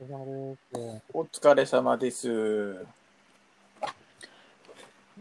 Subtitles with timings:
[0.00, 0.56] お
[1.22, 2.84] 疲れ様です。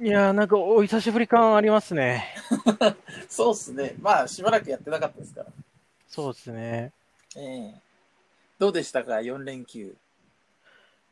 [0.01, 2.33] いやー、なんかお久しぶり感ありますね。
[3.29, 3.93] そうっすね。
[4.01, 5.47] まあ、しばらくやってなかったですから。
[6.07, 6.91] そうですね。
[7.35, 7.73] ええ
[8.57, 9.95] どうでしたか、4連休。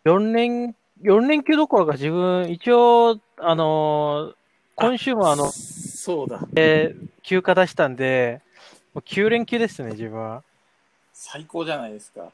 [0.05, 4.35] 4連、4連休どころか自分、一応、あのー
[4.75, 6.39] 今週もあの、そうだ。
[6.55, 8.41] えー休暇出したんで、
[8.95, 10.43] もう9連休ですね、自分は。
[11.13, 12.31] 最高じゃないですか。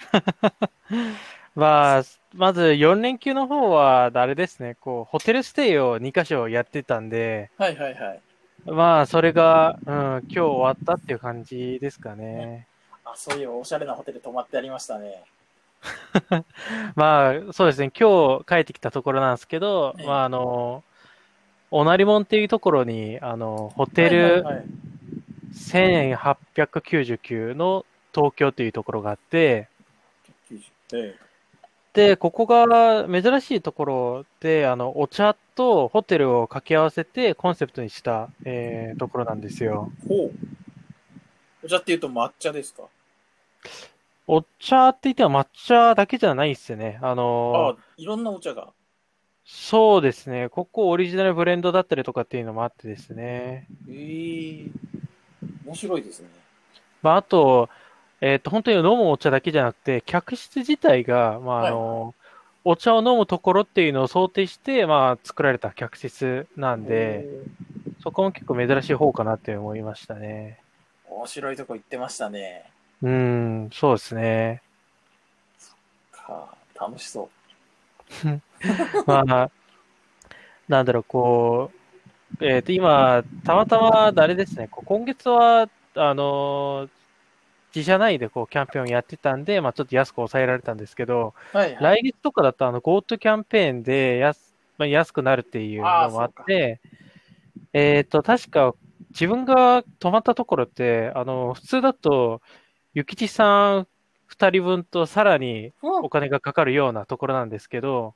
[1.54, 2.02] まあ、
[2.34, 8.20] まず4連休の方は、あれですね、こう、ホテルステイを2カ所やってたんで、はいはいはい。
[8.66, 12.66] まあ、それが、うん、今日終わったっていう感じですかね。
[13.04, 15.22] あ、そういうおしゃれなホテル泊まってありましたね。
[16.94, 20.84] まあ、そうですね、今日帰ってきたところなんですけど、ええまあ、あの、
[21.70, 24.64] おなりもんっていうところに、あの、ホテルはいはいはい
[25.54, 29.68] 1899の東京というところがあって、
[30.92, 31.18] 90え
[31.92, 39.90] で、ここが珍しいところで、あの、お茶とホテルを掛け合わせてコンセプトにした、えーところなんですよ。
[40.04, 40.32] えほう。
[41.64, 42.84] お茶っていうと抹茶ですか？
[44.28, 47.00] お茶って言っては抹茶だけじゃないっすね。
[47.02, 48.72] あのあ、いろんなお茶が。
[49.44, 50.48] そうですね。
[50.48, 53.66] ここオリジナルブレンドだったりとかっていうのもあってですね。
[53.88, 54.66] ええ
[55.66, 56.28] 面白いですね。
[57.02, 57.68] まあ、あと、
[58.20, 62.14] えっと、本当に飲むお茶だけじゃなくて、客室自体が、まあ、あの、
[62.64, 67.26] お茶を飲むところっていうのを想定して、まあ、作られた客室なんで、
[68.02, 70.60] そこも結構珍しい方かなって思いましたね。
[71.08, 72.64] 面白いとこ行ってましたね。
[73.02, 74.62] うーん、そうですね。
[76.12, 77.30] か楽しそ
[78.24, 78.28] う。
[79.06, 79.50] まあ、
[80.68, 81.70] なんだろう、こ
[82.40, 86.88] う、えっと、今、たまたま、あれですね、今月は、あの、
[87.74, 92.00] 自社内でこう、キャンペーンをやってたんで、まあ、ちょっと安く抑えられたんですけど、はいはい。
[92.00, 96.80] 来月とかだと、あの、GoTo キャンペーンで安、まあ、安くなるっていうのもあって、
[97.72, 98.74] えっと、確か、
[99.10, 102.40] 自分が泊まったところって、あの、普通だと、
[102.94, 103.86] ゆきちさん
[104.26, 106.04] 二人分とさらにうん。
[106.04, 108.14] お金がかかるようなところなんですけど、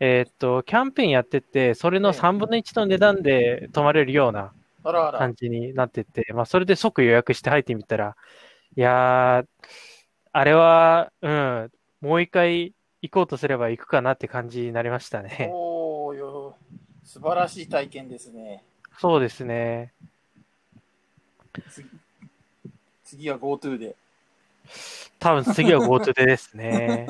[0.00, 4.52] えっと、キャンペーンやってて、それのええ3分の1の値段で泊まれるような
[4.84, 5.18] あらあら。
[5.18, 8.16] 感じになってて、まあ、それで即予約して入ってみたら、
[8.76, 9.46] いやー、
[10.32, 11.70] あれは、うん、
[12.00, 15.50] もう一回行こうとすれば行くかなって感じになりましたね。
[15.52, 16.56] おおよ、
[17.04, 18.64] 素晴らしい体験ですね。
[18.98, 19.92] そうですね。
[21.70, 21.88] 次
[23.04, 23.96] 次は GoTo で。
[25.18, 27.08] 多分次は GoTo でですね。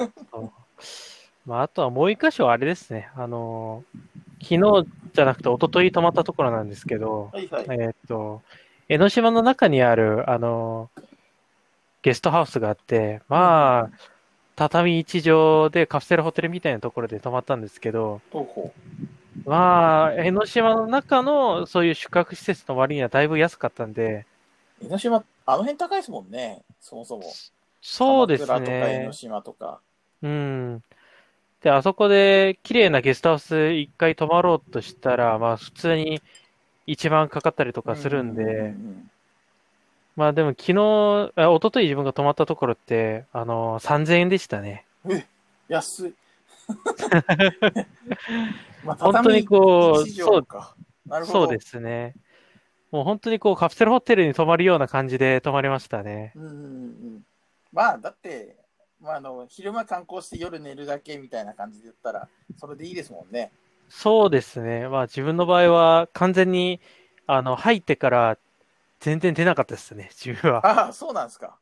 [1.44, 3.10] まあ、あとはもう一箇所あれですね。
[3.16, 3.84] あの、
[4.40, 7.64] 昨日じゃなくて一昨日泊まったところなんですけど、はいはい。
[7.68, 8.42] えーっと、
[8.88, 10.90] 江ノ島の中にある、あの、
[12.02, 13.98] ゲストハウスがあって、まあ、
[14.56, 18.72] 畳一畳でカプセルホテルみたいなところで泊まったんですけど、ほうほ
[19.44, 24.26] まあ、江ノ島の中のそういう宿泊施設の割にはだいぶ安かったんで、
[24.82, 24.86] う。
[24.86, 26.62] 江ノ島、あの辺高いですもんね。
[26.80, 27.22] そもそも。
[27.80, 29.12] そうです鎌倉とか江ねノ。
[29.12, 29.80] 島とか。
[30.22, 30.82] うん。
[31.62, 36.22] で、あそこで綺麗なゲストハウス一回泊まろうとしたら、まあ普通に
[36.86, 39.10] 1万かかったりとかするんううで、ん
[40.16, 44.84] まあでも昨日、あ一昨日自分が泊まったところって、あの、3000円でしたね。
[45.04, 45.26] うんえ、
[45.68, 46.14] 安い。
[48.84, 50.74] まあ本当にこう畳一畳か。
[51.06, 51.46] なるほど。
[51.46, 51.60] そうで。
[51.60, 52.14] すね。
[52.90, 56.32] もう本当にこうカプセルホテルに泊まるような感じで泊まりましたね。
[56.34, 56.52] うんうんう
[57.18, 57.22] ん。
[57.72, 58.56] まあ、だって、
[59.00, 63.52] まあ、あの、昼間観光して夜寝るだけみたいな感じで言ったら、それでいいですもんね。
[63.88, 64.88] そうですね。
[64.88, 66.80] まあ自分の場合は完全に、
[67.26, 68.38] あの、入ってから
[69.00, 70.66] 全然出なかったですね、自分は。
[70.68, 71.60] ああ、そうなんですか。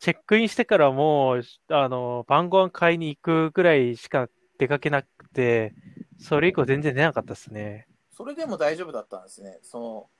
[0.00, 4.28] チェックインしてからもう、あの、晩ご飯買いに行くぐらいしか
[4.58, 5.74] 出かけなくて、
[6.18, 7.86] それ以降全然出なかったですね。
[8.10, 9.58] それでも大丈夫だったんですね。
[9.62, 10.10] その、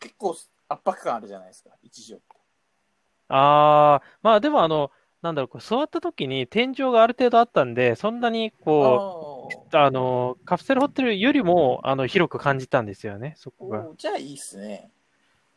[0.00, 0.48] 結構圧
[0.84, 2.26] 迫感あるじゃないですか、一畳って。
[3.28, 4.90] あー、まあでもあの、
[5.22, 13.88] なんだろう、こう座った時に天井がある程度あったんで、そんなにこあう、あの、カプセルホテルよりも、あの、広く感じたんですよね、そあこが。
[13.98, 14.90] じゃあいいっすね。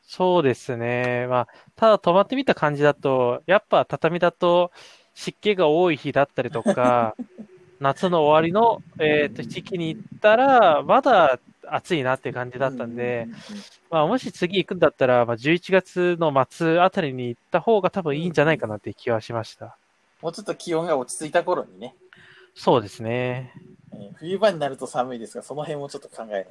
[0.02, 1.28] そうですね。
[1.28, 4.72] まあ、ただ泊まってみた感じだと、やっぱ畳だと
[5.14, 7.18] 湿気が多い日だったりとか、
[7.80, 11.42] 夏の終わりの、えっと、時期に行ったら、まだ
[11.76, 13.30] 暑いなって感じだったんで、
[13.90, 19.78] まあ、もし次行くんだったら、まあ、11月の末あたりに行った方が多分いいんじゃないかなって気はしました。
[20.22, 21.96] もうちょっと気温が落ち着いた頃にね、
[22.56, 23.54] そうですね。
[23.94, 26.50] えー冬場になると寒いですが、その辺もちょっと考えないと。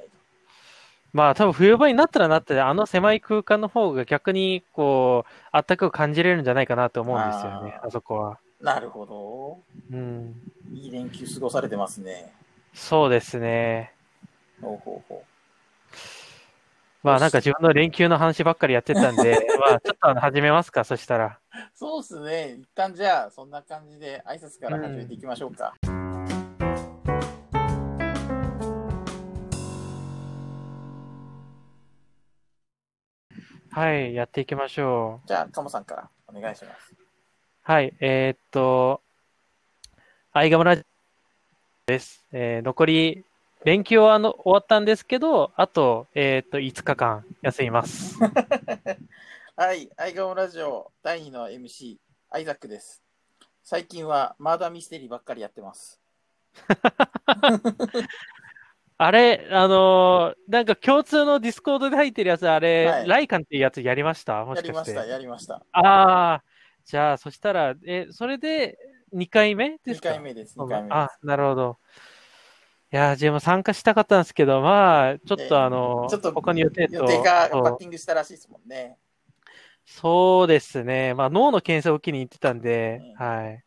[1.13, 8.39] まあ多分冬場になったらなったで、あの狭い空間の方が逆にこう、あったかく感じれるんじゃないかなと思うんですよね、あそこは。
[8.61, 9.59] なるほど。
[9.91, 10.35] うん。
[10.73, 12.31] いい連休過ごされてますね。
[12.73, 13.93] そうですね。
[14.61, 15.23] ほうほうほ
[17.01, 21.39] まあなんか自分の連休の話ばっかりやってたんで、 まあちょっとあの始めますか、そしたら。
[21.53, 21.57] う。
[21.73, 22.55] そうですね。
[22.59, 25.73] 一旦じゃあ、そんな感じで挨拶から始めていきましょうか。
[33.71, 35.27] はい、やっていきましょう。
[35.27, 36.93] じゃあ、カモさんからお願いします。
[37.61, 39.01] はい、えーっと、
[40.33, 40.81] アイガムラジ
[41.87, 42.25] オです。
[42.33, 43.23] えー残り、
[43.65, 48.17] 連休はあの終わったんですけど、あと、えーっと、5日間休みます。
[49.55, 51.97] はい、アイガモラジオ第2の MC、
[52.29, 53.03] アイザックです。
[53.61, 55.99] 最近はマーダーミステリーばっかりやってます。
[58.97, 64.45] あれ、あのーなんか共通の Discord で入ってるやつ、あれ、はいライカンっていうやつやりました？
[64.45, 64.91] もしかして。
[64.93, 65.55] やりました、やりました。
[65.73, 66.43] ああ、
[66.85, 68.77] じゃあ、そしたら、え、それで
[69.13, 70.09] 2回目で2すか？
[70.11, 71.09] 回目です、2回目あ、。
[71.23, 71.77] なるほど。
[72.91, 78.97] いやー、自分も参加したかったんですけど、まあ、ちょっえとあの、ちょっと他の予定と、予定がそうバッティングしたらしいですもんね。
[79.85, 81.13] そうですね。
[81.13, 83.65] まあ、脳の検査を受けに行ってたんで、うんはい。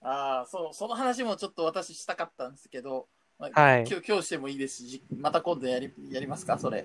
[0.00, 3.08] ああ、そう、その話もちょっと私したかったんですけど、
[3.38, 6.84] まあはい今日、今日してもいいですし、じまた今度やり、やりますか、それ。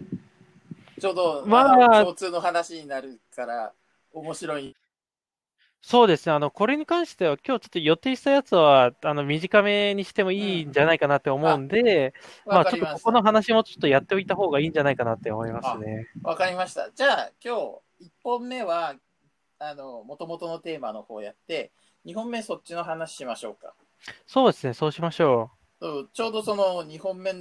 [0.99, 3.73] ちょうど、まあ共通の話になるから、
[4.13, 4.75] 面白い。
[5.81, 6.33] そうですね。
[6.33, 12.13] あの、これに関しては、今日ちょっと予定したやつは、あの、短めにしてもいいんじゃないかなって思うんで、
[12.45, 13.11] まあ、ちょっとここ。
[13.11, 16.07] の話もちょっとやっておいた方がいいんじゃないかなって思いますね。
[16.21, 16.91] わかりました。
[16.91, 17.55] じゃあ、今
[18.01, 18.95] 日、1本目は、
[19.57, 21.71] あの、元々のテーマの方やって、
[22.05, 23.73] 2本目そっちの話しましょうか。
[24.27, 24.73] そうですね。
[24.73, 25.49] そうしましょ
[25.81, 27.33] そうちょうどその2本目、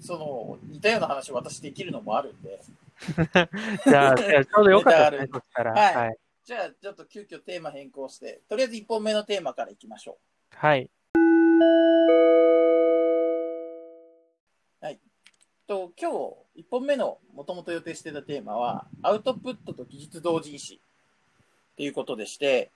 [0.00, 2.58] その、似たような話を私できるのもあるんで、
[3.86, 3.90] う。
[3.90, 5.28] じゃあ、ちょうどよかったですね。
[5.30, 5.72] そしたら。
[5.72, 6.16] はいはい。
[6.44, 10.18] じゃあ、ちょっと急遽テーマ変更して、とりあえず1本目のテーマからいきましょ
[10.50, 10.82] はい。
[10.82, 11.02] う。
[15.72, 22.70] と今日、1本目のもともと予定してたテーマは、アウトプットと技術同人誌っていうことでして、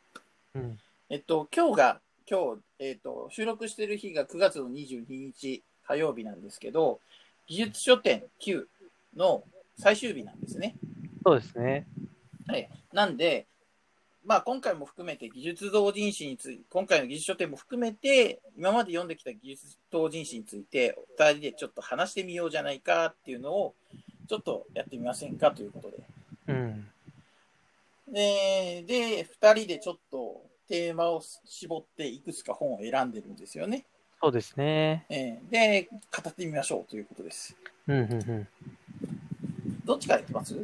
[0.54, 0.78] うん。
[1.10, 7.00] えっと、今日が、今日、えっと、収録してる日が9月の22日火曜日なんですけど、
[7.46, 8.64] 技術書店9
[9.16, 9.44] の
[9.76, 10.76] 最終日なんですね。
[11.24, 11.86] そうですね。
[12.48, 12.70] はい。
[12.94, 13.46] なんで、
[14.26, 23.74] まあ今回も含めて技術同人誌について、今回の技術書店も含めて、今まで読んできた技術同人誌について、お二人でちょっと話してみようじゃないかっていうのを、
[24.28, 25.96] ちょっとやってみませんかということで。
[26.48, 26.88] うん。
[28.08, 33.84] で、で、二人でちょっとテーマを絞っていくつか本を選んでるんですよね。
[34.20, 35.06] そうですね。
[35.08, 37.54] えーで、語ってみましょうということです。
[37.86, 38.48] うん、うん、うん。
[39.84, 40.56] どっちからいきます？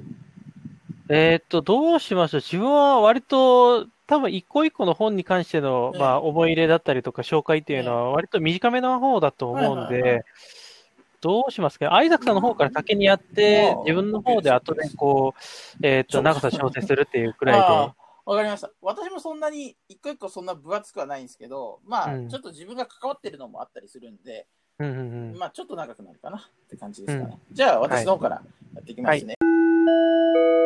[1.15, 2.41] えーっと、どうしましょう。
[2.41, 10.25] 自分は割と、多分一個一個の本に関しての、ええまあ、思い入れだったりとか紹介っていうのは、割と短めの方だと思うんで、
[11.21, 11.95] どうしますか？
[11.95, 17.67] アイザックさんの方から先にやって自分の方で後でこう、えーっと、長さ調整するっていうくらいあで。
[17.67, 17.93] ー
[18.25, 18.71] わかりました。
[18.81, 24.47] 私もそんなに、一個一個そんな分厚くはないんですけど、まあ、うんちょっと自分が関わってるのもあったりするんで、
[24.79, 24.97] うんうん
[25.33, 25.39] うん。
[25.39, 27.39] まあ、ちょっと長くなるかなって感じですかね。
[27.53, 28.43] じゃあ、私の方から
[28.75, 29.37] やっていきますね。
[29.41, 30.62] はい。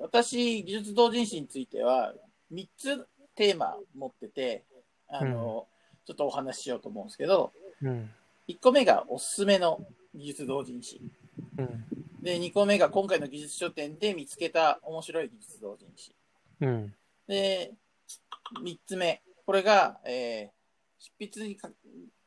[0.00, 2.14] 私、技術同人誌については、
[2.52, 4.64] 3つテーマ持ってて、
[5.08, 5.66] あの、
[6.06, 8.10] ちょっとお話ししようと思うんですけど、うん。
[8.48, 11.00] 1個目がおすすめの技術同人誌。
[11.58, 11.84] うん。
[12.22, 16.14] で、2個目が今回の技術書店で見つけた面白い技術同人誌。
[16.60, 16.94] うん。
[17.28, 17.72] で、
[18.62, 19.22] 3つ目。
[19.46, 20.60] これが、えー
[21.00, 21.70] 執筆にか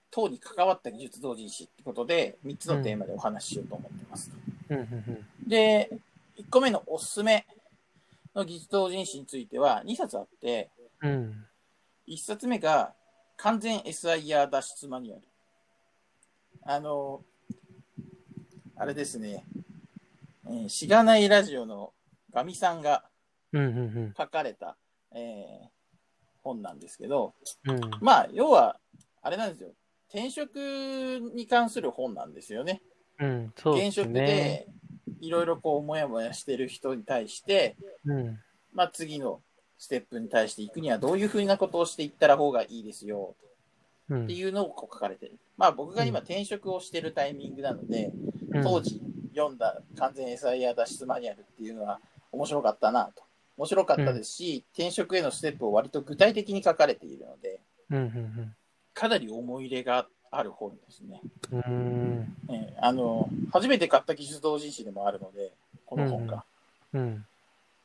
[0.09, 4.31] 等に関わった技術同人誌ってことで、3つのテーマでお話ししようと思ってます。
[4.69, 4.77] うん。
[4.79, 5.47] うん。
[5.47, 5.91] で、
[6.37, 7.45] 1個目のおすすめ
[8.35, 10.69] の技術同人誌については2冊あって、
[11.01, 11.45] うん。
[12.07, 12.93] 1冊目が
[13.37, 15.23] 完全 SIR 脱出マニュアル。
[16.65, 17.21] あの、
[18.75, 19.45] あれですね、
[20.47, 21.93] えーしがないラジオの
[22.33, 23.03] ガミさんが
[23.51, 23.61] うん。
[23.61, 24.13] うん。
[24.17, 24.77] 書かれた、
[25.13, 25.73] えー
[26.43, 27.33] 本なんですけど、
[27.65, 27.79] うん。
[28.01, 28.77] まあ、要は、
[29.21, 29.69] あれなんですよ。
[30.09, 30.57] 転職
[31.33, 32.81] に関する本なんですよね。
[33.19, 33.53] うん。
[33.57, 34.25] そうです現職ね。
[34.25, 34.67] で、
[35.25, 37.75] いろいろこう、もやもやしてる人に対して、
[38.05, 38.39] うん。
[38.73, 39.41] まあ、次の
[39.77, 43.35] ステップに対していくにはどういうふうなことをしていったら方がいいですよ、
[44.09, 45.39] うんっていうのをこう書かれてる。
[45.57, 48.11] まあ、僕が今転職をしてるタイミングなので、
[48.61, 49.01] 当時
[49.33, 51.99] 読んだ完全 SIR 脱出マニュアルっていうのは
[52.31, 53.23] 面白かったなと。
[53.57, 57.97] 面白かったですし、転職へのステップを割と具体的に書かれているので、うん。
[57.97, 58.55] うん。
[58.93, 60.07] かなり思い入れがあ
[60.41, 61.21] る本ですね。
[61.51, 62.35] うーん。
[62.49, 65.53] えーあの、初めて買った技術同人誌でもあるので、
[65.85, 66.43] この本が。
[66.93, 67.25] うん。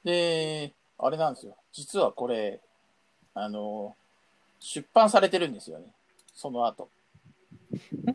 [0.02, 1.56] で、あれなんですよ。
[1.72, 2.60] 実はこれ、
[3.34, 3.94] あの、
[4.58, 5.86] 出版されてるんですよね。
[6.34, 6.88] その後。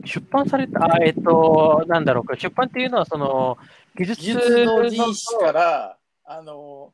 [0.06, 3.58] 出版された、あ、えっと、なんだろうか、出版っていうのは、その、
[3.96, 6.92] 技術同人誌から、あの、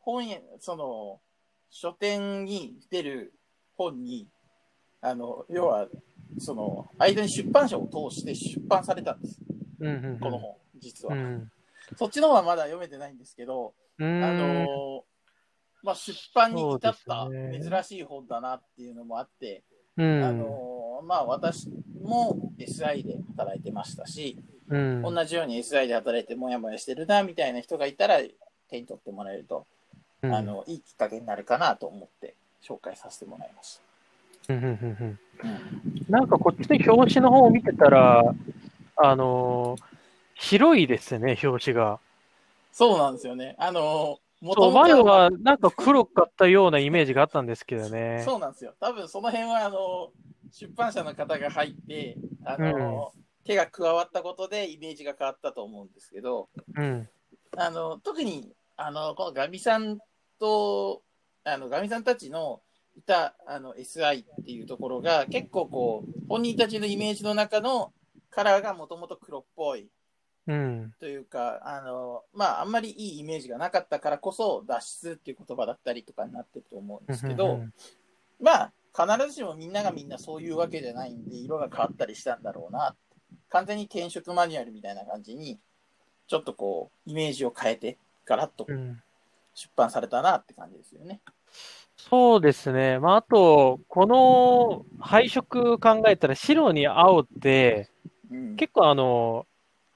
[0.00, 1.20] 本屋、その、
[1.70, 3.32] 書店に出る
[3.76, 4.26] 本に、
[5.00, 5.86] あの、要は、
[6.38, 9.40] その、間に出版社を通して出版されたんです。
[9.80, 11.14] うんうんうん、この本、実は。
[11.14, 11.50] うん。
[11.96, 14.06] そっちの方はまだ読めてないんですけど、うあ。
[14.06, 15.04] の、
[15.82, 19.62] まあ、出版に至った珍しい本だなっていうのもあって、
[19.96, 20.24] うん。
[20.24, 21.68] あの、まあ、私
[22.02, 28.18] も SI で働いてましたし、うん、同じように SI で働いてもやもやしてるな、みたいな人がいたら、
[28.68, 29.66] 手に取ってもらえると、
[30.22, 33.87] うんあ、の、いいきっかけになるかなと思って紹介させてもらいました。
[34.48, 35.18] うん
[36.08, 38.22] なんかこっちの表紙の方を見てたら、
[38.96, 39.98] あのー
[40.40, 41.98] 白いですね、表紙が。
[42.72, 43.56] そうなんですよね。
[43.58, 48.22] あの、もそう、前はなんか黒かったようなイメージがあったんですけどね。
[48.24, 48.74] そうなんですよ。
[48.78, 50.12] 多分その辺は、あの、
[50.52, 53.12] 出版社の方が入って、あの、
[53.44, 57.08] 手が加わったことでイメージが変わったと思うんですけど、うん。
[57.56, 59.98] あの、特に、あの、このガミさん
[60.38, 61.02] と、
[61.42, 62.62] あの、ガミさんたちの
[62.98, 67.92] いた、あの、SI っていうところが、結構こう、本人たちのイメージの中の
[68.30, 69.88] カラーがもともと黒っぽい
[70.48, 70.94] うん。
[70.98, 77.60] というか、あの、まあ、あんまりいいイメージがなかったからこそ、脱出っていう言葉だったりとかになってると思うんですけど、
[78.40, 82.96] まあ、必ずしもみんながみんなそういうわけじゃないんで、色が変わったりしたんだろうな。
[83.50, 85.60] 完全に転職マニュアルみたいな感じに、
[86.26, 89.00] ちょっとこう、イメージを変えて、ガラッとうん。
[89.54, 91.20] 出版されたなって感じですよね。
[91.98, 92.98] そうですね。
[92.98, 97.90] まあ、あと、この配色考えたら白に青って、
[98.30, 99.46] うん、結構あの、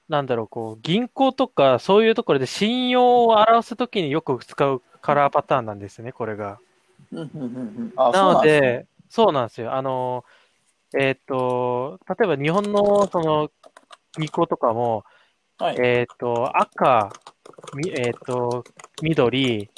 [0.09, 6.59] なんだろう、こう、銀行とかそういうところで信用を表すときによく使うカラーパターンなんですね、これが。
[8.11, 9.73] なのでそうなんですよ。
[9.73, 10.25] あの、
[10.97, 13.49] えっと、例えば日本のその
[14.17, 15.03] 銀行とかも、
[15.57, 17.11] はい、えっと、赤、
[17.75, 18.63] みえっと、
[19.01, 19.69] 緑、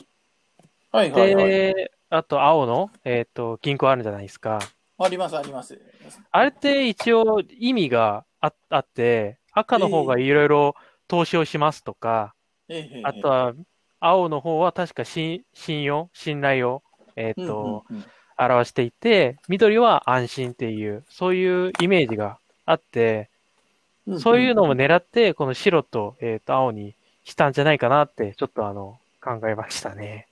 [0.92, 1.50] はいはいはい。
[1.50, 4.60] で、あと青の、えっと、銀行あるじゃないですか。
[4.98, 5.78] ありますあります。
[6.32, 10.76] あれって一応意味がああって、赤の方がいろいろ
[11.08, 12.34] 投資をしますとか、
[12.70, 13.54] ええええあとは
[14.00, 16.84] 青の方は確か信信用、信頼を、
[17.16, 18.06] えっと、うんうんうん
[18.38, 23.30] 表していて、緑は安心っていう、そういうイメージがあって、
[24.08, 30.28] うんそういうのも狙って、この白と、えっと、青にしたんじゃないかなって、ちょっとあの、考えましたね。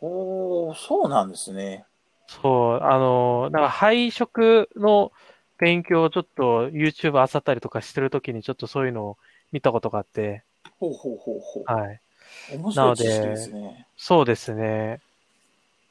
[0.00, 1.84] ほう、そうなんですね。
[2.28, 5.12] そう、あの、なんか配色の
[5.58, 9.16] 勉強をちょっと YouTube あさったりとかしてるときにちょっとそういうのを
[9.50, 10.44] 見たことがあって、
[10.78, 11.64] ほうほうほうほう。
[11.72, 12.00] はい。
[12.52, 13.86] 面白い知識ですね。
[13.96, 15.00] そうですね。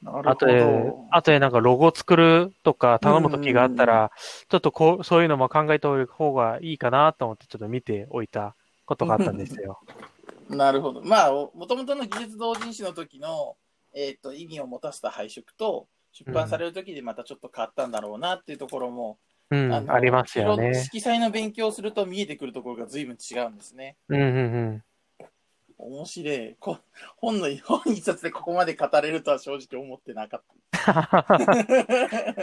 [0.02, 4.10] なるほあとでど。、あとでなんかロゴ作るとか頼むときがあったら、
[4.48, 8.54] ちょっとこう、そういうのも考えておいた方がいいかなと思ってちょっと見ておいた
[8.86, 9.80] ことがあったんですよ。
[10.48, 11.02] なるほど。
[11.02, 13.56] まあ、もともとの技術同人誌の時の、
[13.94, 19.18] えっ、と、意味を持たせた配色と、出版される時でまたちょっと変わったんだろうなっていうところも、
[19.50, 20.74] うん、のありますよね。
[20.74, 23.96] 色彩の勉強をすると見えてくるところが随分違うんですね。
[24.08, 24.38] うんうんう
[24.72, 24.82] ん。
[25.78, 26.56] 面白い。
[26.58, 26.78] こ
[27.16, 30.56] 本の、 本一冊でここまで語れるとは正直思ってなかった。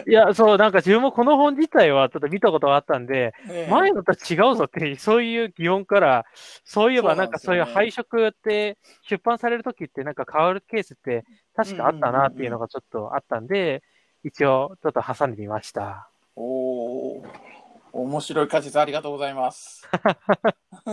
[0.07, 6.25] いや、そう、なんか自分もこの本自体はちょっと見たことがあったんで、ねえ前のとは違うぞって、そういう疑問から、
[6.63, 8.77] そういえばななんかそういう配色って
[9.09, 11.25] 出版されるときってなんか変わるケースって
[11.55, 13.83] 確かあったなっていうのがちょっとあったんで、
[14.23, 16.09] 一応ちょっと挟んでみました。
[16.35, 17.23] おー、
[17.95, 19.87] 面白い解説ありがとうございます。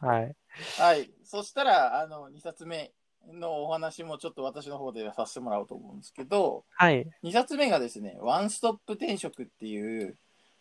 [0.00, 0.36] はい。
[0.76, 1.10] はい。
[1.22, 2.92] そしたら、あの、2冊目
[3.32, 7.06] のお話もちょっと私の方でさせてもらおうと思うんですけど、はい。
[7.22, 10.16] 2冊目がですね、ワンストップ転職っていう、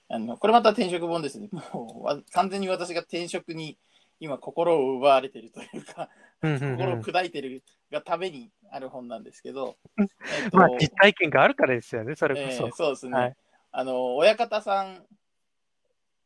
[0.08, 1.50] あの、これまた転職本ですね。
[1.74, 3.80] もうわ、完全に私が転職に
[4.20, 6.10] 今心を奪われてるというか、
[6.42, 12.68] 心をうん砕いてるがためにある本なんですけど、うんえっとまあ、実体験があるからですよね、それこそ。
[12.68, 13.18] えーそうですね。
[13.18, 13.36] はい
[13.72, 15.06] あの、親方さん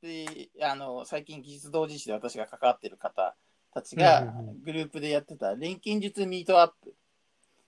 [0.08, 3.36] で、あの、最近技術同人誌で私が関わってる方
[3.74, 4.34] たちが
[4.64, 6.94] グループでやってた錬金術ミートアップっ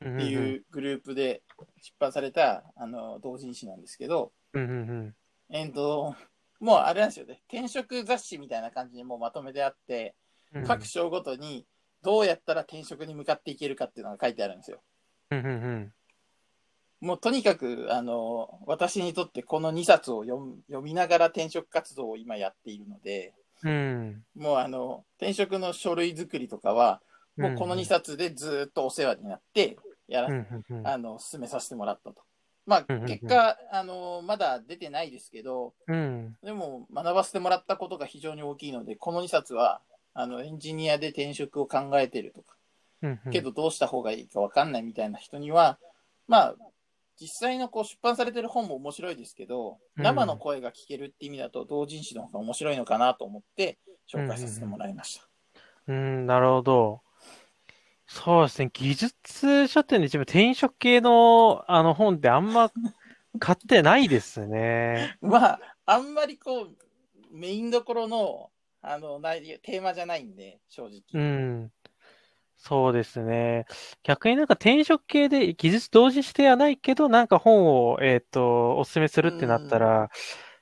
[0.03, 1.41] っていうグループで
[1.81, 4.31] 出版された、あの、同人誌なんですけど。
[5.49, 6.15] えっと、
[6.59, 7.41] もうあれなんですよね。
[7.51, 10.15] 転職雑誌みたいな感じにもうまとめてあって、
[10.53, 11.65] うん各章ごとに
[12.01, 14.81] どうやったら転職に向かっていけるかっていうのが書いてあるんですよ。
[17.01, 23.33] もうとにかく、あの、私にとってこの2冊を読む読みながら転職活動を今やっているので、
[23.63, 24.23] うん。
[24.35, 27.01] もうあの、転職の書類作りとかは、
[27.37, 32.21] もうこの2冊でずっとお世話になって、やら、うんうんうんあの、進めさせてもらったと。
[32.65, 36.35] まあ、結果、あの、まだ出てないですけど、うん。
[36.43, 39.81] でも学ばせてもらったことが非常に大きいので、この2冊は、
[40.13, 42.55] あの、エンジニアで転職を考えてるとか、
[43.31, 45.77] けどどうした方がいいか分かんないみたいな人には、
[46.27, 46.55] まあ、
[47.19, 53.79] 実際のこう出版されてる本も面白いですけど、うん生の声が聞けるって意味だと同人誌の方が面白いのかなと思って
[54.11, 55.27] 紹介させてもらいました。
[55.87, 57.01] うん、なるほど。
[58.07, 58.69] そうですね。
[58.73, 62.71] 技術書店で一番転職系のあの本ってあんま
[63.39, 65.17] 買ってないですね。
[65.21, 66.75] まあ、あんまりこう、
[67.31, 71.01] メインどころの、あの、テーマじゃないんで、正直。
[71.13, 71.71] うん。
[72.67, 73.67] そうですね。
[74.03, 80.09] 逆になんか転職系で技術同時してはないけど、なんか本を、えっと、おすすめするってなったら、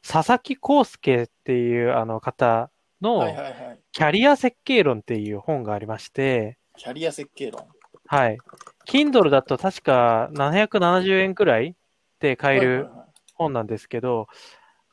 [0.05, 2.69] 佐々木康介っていうあの方
[3.01, 3.33] の。
[3.93, 7.67] キャリア設計論っていう本がありまして、キャリア設計論。
[8.07, 8.37] はい。
[8.85, 11.75] Kindle だと確か770円くらい
[12.19, 12.89] で買える
[13.35, 14.27] 本なんですけど、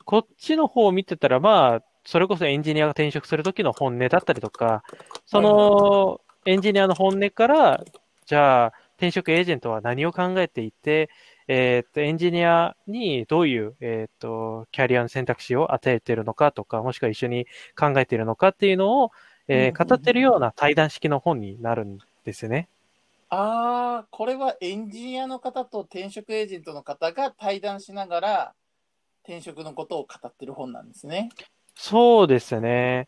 [0.05, 4.83] こっちの方を見てたら、まあ、それこそエンジニアが転職する時の本音だったりとか、
[5.25, 7.83] そのエンジニアの本音から、
[8.25, 11.09] じゃあ、転職エージェントは何を考えていて、
[11.47, 19.11] えーっと、エンジニアにどういう、えーっと、キャリアの選択肢を与えているのかとか、もしくは一緒に考えているのかっていうのを、
[19.47, 22.69] えー語ってるような対談式の本になるんですよね。
[23.29, 28.55] ああ、これはエンジニアの方と転職エージェントの方が対談しながら、
[29.23, 31.29] 転職のことを語ってる本なんですね。
[31.75, 33.07] そうですね。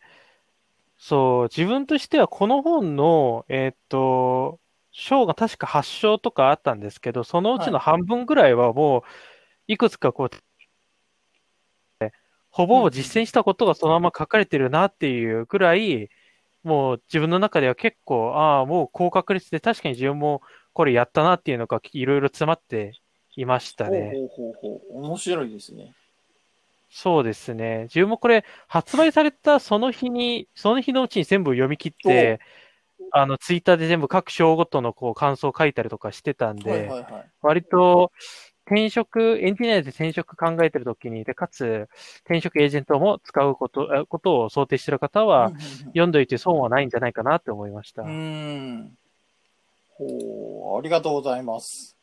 [1.06, 4.58] そう、自分としてはこの本の、えーっと、
[4.90, 9.02] 章が確か8章とかあったんですけど、そのうちの半分ぐらいはもう、
[9.66, 12.06] いくつかこう、
[12.48, 16.08] ほぼ実践したことがそのまま書かれてるなっていうくらい、
[16.62, 20.40] もう自分の中では結構、ああ、もう高確率で確かに自分も
[20.72, 22.92] これやったなっていうのがいろいろ詰まって
[23.36, 24.14] いましたね。
[24.14, 25.04] ほうほうほうほう。
[25.04, 25.92] 面白いですね。
[26.96, 27.82] そうですね。
[27.84, 32.38] 自分もこれ、発売されたその日に、その日のうちに全部読み切って、
[33.10, 37.30] あの、ツイッターで全部各章ごとのこう感想を書いたりとかしてたんで、はいはいはい。
[37.42, 38.12] 割と
[38.64, 41.88] 転職、エンジニアで転職考えてるときに、で、かつ
[42.20, 45.50] 転職エージェントも使うこと、えことを想定している方は、
[45.86, 48.02] 読んどいて損はないんじゃないかなって思いました。
[48.02, 48.96] うーん。
[49.98, 51.96] ほう、ありがとうございます。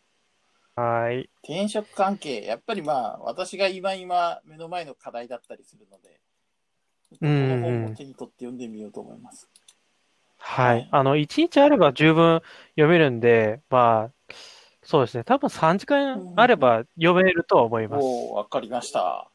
[0.81, 1.29] はい。
[1.43, 6.19] 転職関係、やっぱりまあ、私が今今目の前の課題だったりするので、
[7.11, 9.47] こうんの本を手に取って読んでみようと思います。
[10.37, 10.87] ははいい。
[10.91, 12.41] あの、1日あれば十分
[12.71, 14.33] 読めるんで、まあ、
[14.81, 15.23] そうですね。
[15.23, 18.03] 多分3時間あれば読めるとは思います。
[18.03, 19.29] おーわかりました。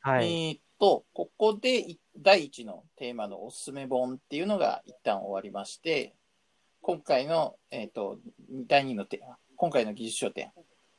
[0.00, 0.48] はい。
[0.48, 6.14] えーっと、ここでい第一のテーマのおすすめ本っていうのが一旦終わりまして、
[6.82, 8.18] 今回の、えーっと、
[8.66, 10.52] 第二のテーマ、今回の技術書店、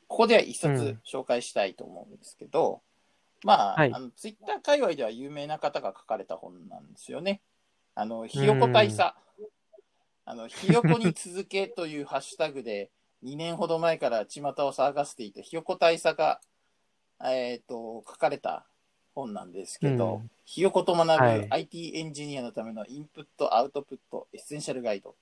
[0.08, 2.84] ここでは一冊紹介したいと思うんですけど、
[3.44, 7.42] まあ、はいあの、ツイッター界隈では有名な方が書かれた本なんですよね。
[7.96, 9.16] あの、ひよこ大佐。
[10.26, 12.92] あの、ひよこに続けというハッシュタグで、
[13.26, 16.40] 2年ほど前から巷を騒がせていたひよこ大佐が、
[17.26, 18.68] えっ、と、書かれた
[19.16, 25.16] 本なんですけど、うんひよこと学ぶはい IT エンジニアのためのインプット、アウトプット、エッセンシャルガイド。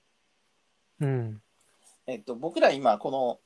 [0.99, 1.41] うん。
[2.09, 3.39] えっ、と、僕ら今、この、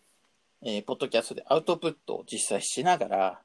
[0.66, 3.42] えーポッドキャストでアウトプットを実際しながら、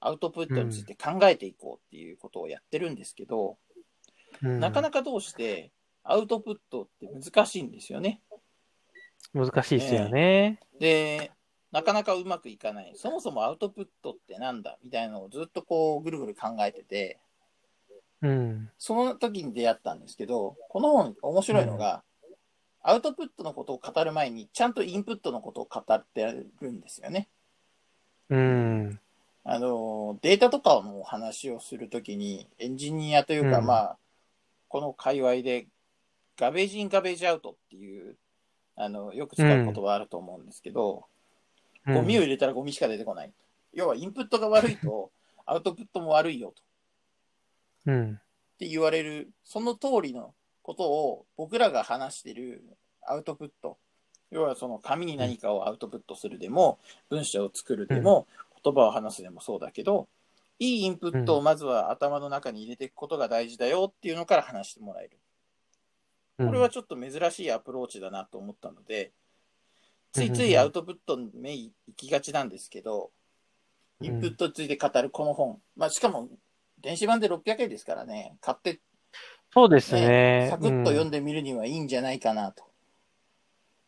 [0.00, 3.56] アウトプットについて考えていこうっていうことをやってるんですけど、
[4.42, 5.72] うんなかなかどうして
[6.04, 8.20] アウトプットって難しいんですよね。
[9.32, 10.60] 難しいですよね。
[10.78, 11.32] で、
[11.72, 12.92] なかなかうまくいかない。
[12.94, 14.78] そもそもアウトプットってなんだ？
[14.84, 17.18] みたいなのをずっとこうぐるぐる考えてて、
[18.22, 18.70] うん。
[18.78, 22.02] その時に出会ったんですけど、この本面白いのが、
[22.82, 26.24] アウトプットのことを語る前に、ちゃんとインプットのことを語って
[26.60, 27.28] るんですよね。
[28.30, 29.00] うん。
[29.44, 33.98] あの、データとかの話をするときに、エンジニアというか、うんまあ、
[34.68, 35.66] この界隈で、
[36.36, 38.16] ガベージイン、ガベージアウトっていう、
[38.76, 41.06] あの、よく使う言葉あると思うんですけど、
[41.86, 43.32] ゴミを入れたらゴミしか出てこない。
[43.72, 45.10] 要は、インプットが悪いと、
[45.46, 46.52] アウトプットも悪いよ
[47.86, 47.90] と。
[47.90, 48.12] うん。
[48.12, 48.16] っ
[48.58, 50.34] て言われる、その通りの
[50.68, 52.62] ことを僕らが話してる
[53.00, 53.78] アウトプット。
[54.30, 56.78] 要はその紙に何かをアウトプットするでも、
[57.08, 58.26] 文章を作るでも、
[58.62, 60.08] 言葉を話すでもそうだけど、
[60.58, 65.18] いいインプットをまずは頭の中に入れていくことが大事だよっていうのから話してもらえる。
[66.36, 69.12] これはちょっと珍しいアプローチだなと思ったので、
[70.12, 73.10] ついついアウトプットに目いきがちなんですけど、
[74.02, 75.62] インプットについて語るこの本。
[75.76, 76.28] まあ、しかも、
[76.82, 78.80] 電子版で600円ですからね、買って、
[79.52, 80.08] そうですね。
[80.08, 82.64] ね、サクッと読んで、でみるにはいいんじゃないかなと。
[82.64, 82.68] うん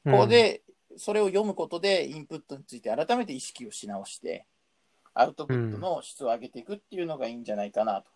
[0.05, 0.63] ここで、
[0.97, 4.47] それを読むことで、インプットについて改めて意識をし直して、
[5.13, 8.11] アウトプットの質を上げていくっていうのがいいんじゃないかなと。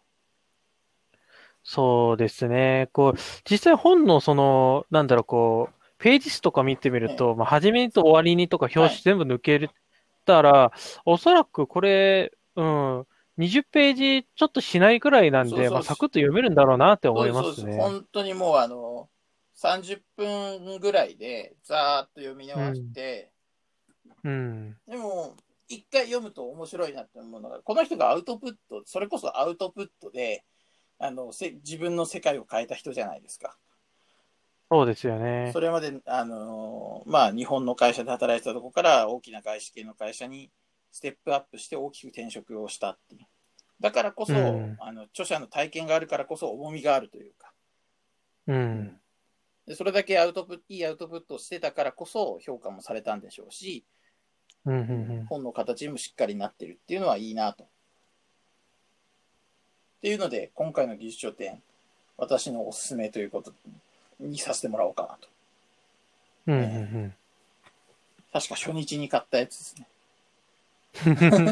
[1.62, 2.88] そうですね。
[2.92, 9.70] こう、実際本のその、なんだろう、こう、ページ数とか見てみると、まあ、始めにと終わりにとか表はい紙全部抜け
[10.24, 10.72] たら、
[11.04, 13.06] おそらくこれ、うん、
[13.38, 17.76] 20ページちょっとしないくらいなんで、そうそうまあ、サクッと読めるんだろうなって思いまそうですすね。
[17.76, 19.08] 本当にもうあの、
[19.56, 23.32] 30分ぐらいで、ざーっと読み直して、
[24.22, 24.76] うん。
[24.86, 25.34] でも、
[25.68, 30.44] 一回読むと面白いなって思うのが、この人がアウトプット、それこそアウトプットで、
[30.98, 33.56] あの、せ自分の世界を変えた人じゃないですか。
[34.70, 35.60] そうですよねそ。
[35.60, 40.50] れまで、あのーまあ、日本の会社で働いてたとこから大きな外資系の会社に
[40.94, 43.26] ステップアップして大きく転職をしたっていう。
[43.80, 47.52] だからこそ、うんあの著者の体験があるからこそ重みがあるというか、
[48.46, 49.00] うん。
[49.66, 53.84] でそれだけアウトプいいアウトプットをしてたからこそ評価もされたんでしょうし、
[54.64, 57.64] うん、うん、本の形にもしっかりなってるっていうのはいいなと。
[57.64, 57.66] っ
[60.00, 61.60] ていうので、今回の技術書店、
[62.16, 63.52] 私のおすすめということ
[64.20, 65.28] にさせてもらおうかなと。
[66.46, 66.54] うん。
[66.54, 66.66] うん、う
[67.06, 67.14] ん、
[68.32, 69.88] 確か初日に買ったやつですね。
[71.06, 71.48] うん。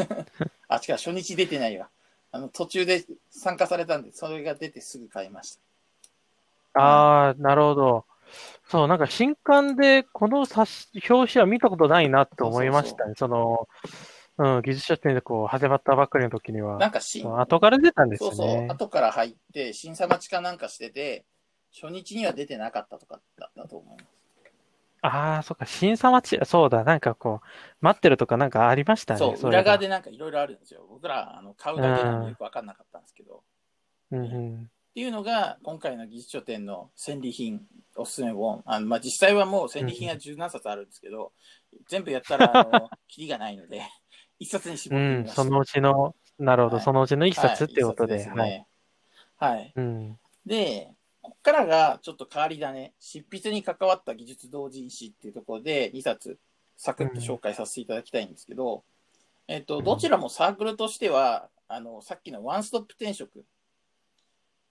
[0.69, 1.89] あ、違う、初日出てないわ。
[2.31, 5.59] あの、途中で参加されたんで、それが出てすぐ買いまし
[6.75, 6.81] た。
[6.81, 8.05] ああ、なるほど。
[8.69, 13.15] そう、なんか新刊でこの冊子表紙は見たことないなって思いましたね。
[13.17, 13.69] その、
[14.39, 16.79] うん、技術書店でこう始まったばっかりの時には。
[16.79, 18.69] なんかし、そう後から出たんですよそうそう、ね。
[18.71, 21.27] 後から入って、審査待ちかなんかしてて、
[21.79, 24.22] 初日には出てなかったとかだったと思います。
[25.03, 27.47] ああ、そっか、審査待ち、そうだ、なんかこう、
[27.81, 29.19] 待ってるとかなんかありましたね。
[29.19, 30.87] そう、そ裏側でなんかいろいろあるんですよ。
[30.89, 33.43] 僕ら、あの、買うだけなんでよくわかんなかったんですけど。
[34.13, 34.71] うんうん。
[34.93, 37.63] っていうのが、今回の技術書店の戦利品、
[37.97, 38.63] おすすめ本。
[38.65, 41.33] あのまあ、実際はもう戦利品が十何冊あるんですけど、
[41.89, 43.83] 全部やったら、あの、 キリがないので、
[44.39, 45.43] 一冊に絞うん、ってみました。
[45.43, 48.15] そのうちの、なるほど、はいそのうちの一冊っていうことで。
[48.15, 48.51] はい一冊すはい。
[48.51, 48.67] ね。
[49.37, 49.73] はい。
[49.75, 50.19] うん。
[50.45, 50.92] で、
[51.23, 52.93] こっからがちょっと変わり種。
[52.99, 56.39] 執筆に関わった技術同人誌っていうところで2冊
[56.77, 58.85] サクッと紹介させていただきたいんですけど、
[59.49, 63.45] えっと、どちらもサークルとしては、あの、さっきのワンストップ転職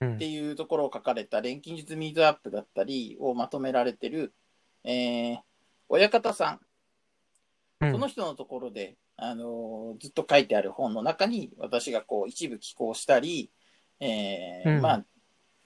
[0.00, 4.34] うんっていうところを書かれた錬金術ミートアップだったりをまとめられてる、
[4.84, 5.38] えー、
[5.88, 6.54] 親方さん。
[6.54, 13.50] うんその人のところで、あのーずっと書いてある本の中に私がこう一部寄稿したり、
[13.98, 15.04] えーうんまあ、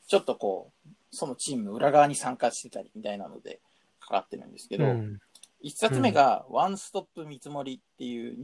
[0.06, 3.60] ちょっとこう、そのチームの裏側に参加してたりみたいなので
[4.00, 5.20] かかってるんですけど、うん
[5.60, 8.38] 一冊目がワンストップ見積もりっていう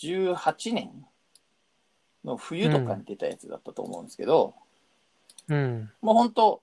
[0.00, 0.90] 2018年
[2.24, 4.54] の冬とかに出たやつだったと思うんですけど、
[5.48, 5.90] うん。
[6.00, 6.62] もう本当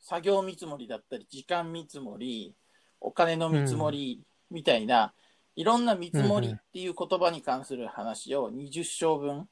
[0.00, 2.54] 作業見積もりだったり、時間見積もり、
[3.00, 5.12] お金の見積もりみたいな、
[5.56, 9.48] いろんな見積もりっていう言葉に関する話を20章分、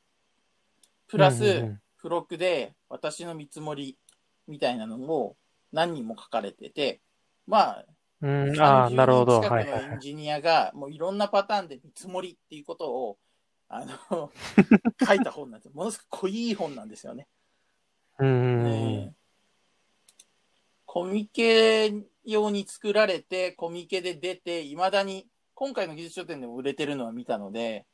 [1.07, 3.99] プラスうんうんうん付録で私の見積もり
[4.47, 5.37] みたいなのも
[5.73, 7.01] 何人も書かれてて、
[7.47, 7.85] まあ、
[8.21, 9.41] うん、ああ、なるほど。
[9.41, 10.01] 30人はいエン。
[10.01, 13.19] ジニアが、もういろんなパターンで見積もりっていうことを、
[13.69, 14.33] あの、
[15.07, 15.73] 書いた本なんですよ。
[15.75, 17.29] ものすごく濃い本なんですよね。
[18.19, 19.15] うんね
[20.85, 21.93] コミケ
[22.25, 27.87] 用に作られて、コミケで出て、いまだに、今回の技術書店でも売れてるのは見たので、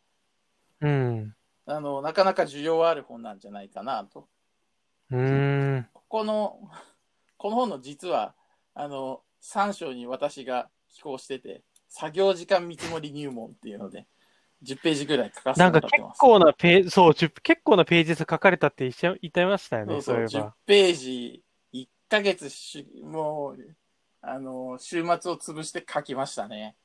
[0.81, 1.35] うん。
[1.67, 4.29] あの、なかなか需要はある本なんじゃないかなと。
[5.11, 5.89] うーん。
[5.93, 6.61] ここの、
[7.39, 8.35] この本の実は、
[8.75, 14.07] あの、3章に私が寄稿してて、作業時間見積もり入門っていうので、
[14.63, 16.19] 10ページぐらい書かせてなんか結もらってます。
[16.19, 20.55] 構なページ、そう、10結構なページ数書かれたって言っちゃ言ってましたよね、そうそう、10そういえば。
[20.67, 23.77] ページ、1ヶ月し、もう、
[24.23, 26.77] あの、週末を潰して書きましたね。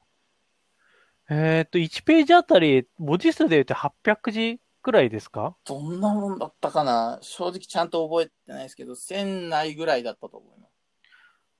[1.29, 5.55] えーっと、1ページあたり、文字数で言うと800字くらいですか？
[5.65, 7.19] どんなもんだったかな？
[7.21, 10.69] 正直ちゃんと覚えてないですけど、1000内ぐらいだったと思います。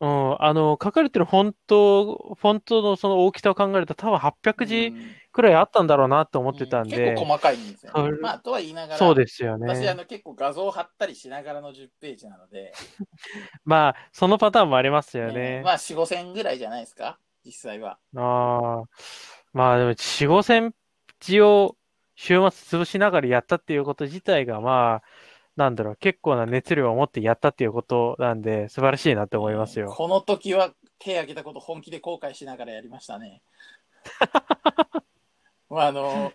[0.02, 8.18] うん、あの、書かれてるフォント、フォントのその大きさを考えると多分800字うんくらいあったんだろうなって思ってたんうんで結、構細かいんですよ、ね。
[8.20, 9.94] まあ、とは言いながら、そうですよ私、あね。
[9.94, 12.74] の、結構画像を貼ったりしながらの10ページなので、
[13.64, 15.62] まあ、そのパターンもありますよねね。
[15.64, 17.20] まあ、4、5千ぐらいじゃないですか？
[17.46, 18.00] 実際は。
[18.16, 18.84] ああ、
[19.54, 19.96] まあでも、4、
[20.30, 20.74] 5千
[21.20, 21.76] 字を
[22.22, 25.04] 週末潰しながらやったっていうこと自体が、まあ、
[25.56, 29.88] なんだろう、結構な熱量を持ってやったっていうことなんで、素晴らしいなって思いますよ。
[29.88, 33.42] この時は、手挙げたこと本気で後悔しながらやりましたね。
[35.72, 36.34] まあ、あの、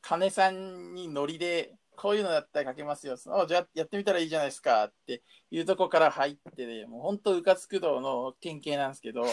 [0.00, 3.14] 金さんにノリで、こういうのだったら書けますよ。
[3.14, 9.24] あじゃあやってみたらいいじゃないですかっていうとこから入ってね、もう本当、うかつく道の典型なんですけど、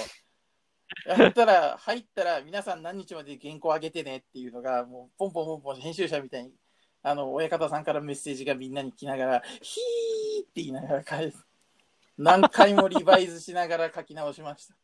[1.05, 6.51] やったら、入ったら、皆さん何日まで原稿上げてねっていうのが、もうポンポンポンポン編集者みたいに、
[7.03, 11.45] あの、親方さんからメッセージがみんなに来ながら、ヒーって言いながら返す。
[12.17, 14.75] 何回もリバイズしながら書き直しました。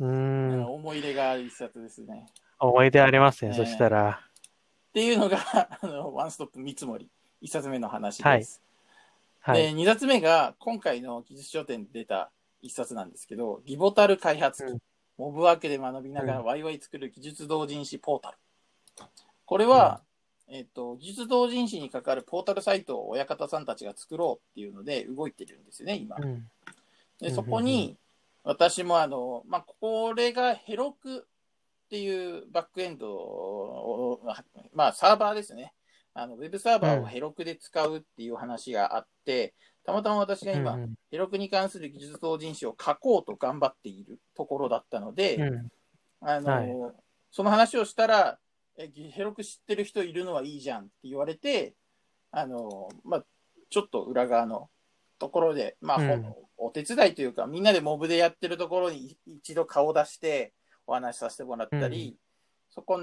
[0.00, 0.64] うーん。
[0.66, 2.26] 思い入れがある一冊ですね。
[2.60, 4.20] 思い出ありますね、ねそしたら。
[4.20, 5.38] っていうのが、
[5.80, 7.08] あの、ワンストップ見積もり。
[7.40, 8.62] 一冊目の話はいです。
[9.40, 9.62] はい。
[9.62, 12.30] で、二冊目が、今回の技術書店で出た
[12.60, 14.70] 一冊なんですけど、リボタル開発機。
[14.70, 14.78] うん
[15.18, 18.38] モブワークで学びながらうんワイワイ作る技術同人誌ポータル。
[19.44, 20.02] これは、
[20.48, 26.16] えっと、技術同人誌にかかるポータルサイトを親方さんたちが作ろうっていうので動いてるんですよね、今。
[26.18, 26.48] うん。
[27.20, 27.98] で、うんそこに、
[28.44, 31.26] 私もあの、まあ、これがヘロク
[31.86, 34.20] っていうバックエンドを、
[34.72, 35.74] まあ、サーバーですね。
[36.14, 39.54] あの、ウェブサーバーをヘロクで使うっていう話があって、
[39.88, 45.68] たまたま私が今、うんヘロクに関する技術同人誌を書こうと頑張っているところだったので、うん。
[46.20, 46.94] あの、はい。
[47.30, 48.38] その話をしたら、
[48.76, 51.74] え、ヘロク知ってる人いるのはいいじゃんって言われて、
[52.30, 53.24] あの、まあ、
[53.70, 54.68] ちょっと裏側の
[55.18, 56.34] ところで、まあ、うん。
[56.58, 60.52] お手伝いというか、みんなでモブでやってるところに一度顔出して
[60.86, 62.18] お話しさせてもらったり、
[62.78, 62.94] そこ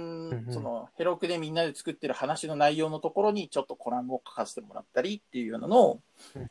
[0.52, 6.02] その、ヘロクでみんなで作ってる話の内容のところにちょっとコラムを書かせてもらったりっていうようなのを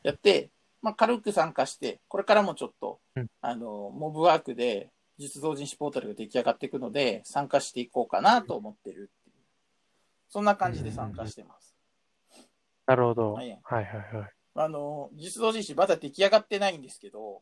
[0.03, 0.51] やって、
[0.83, 9.37] まあ、軽く参加して、これからもちょっと、うんあの、モブワークで実同人誌ポータルが出来上がっていくので、参加していこうかなと思ってるっていう。
[10.29, 11.75] そんな感じで参加してます。
[12.87, 13.33] なるほど。
[13.33, 14.31] ははいいはいはい。
[14.57, 17.41] あの、実同人誌まだ出来上がってないんですけど、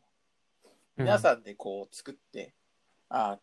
[0.95, 2.53] 皆さんでこう作って、
[3.09, 3.39] あ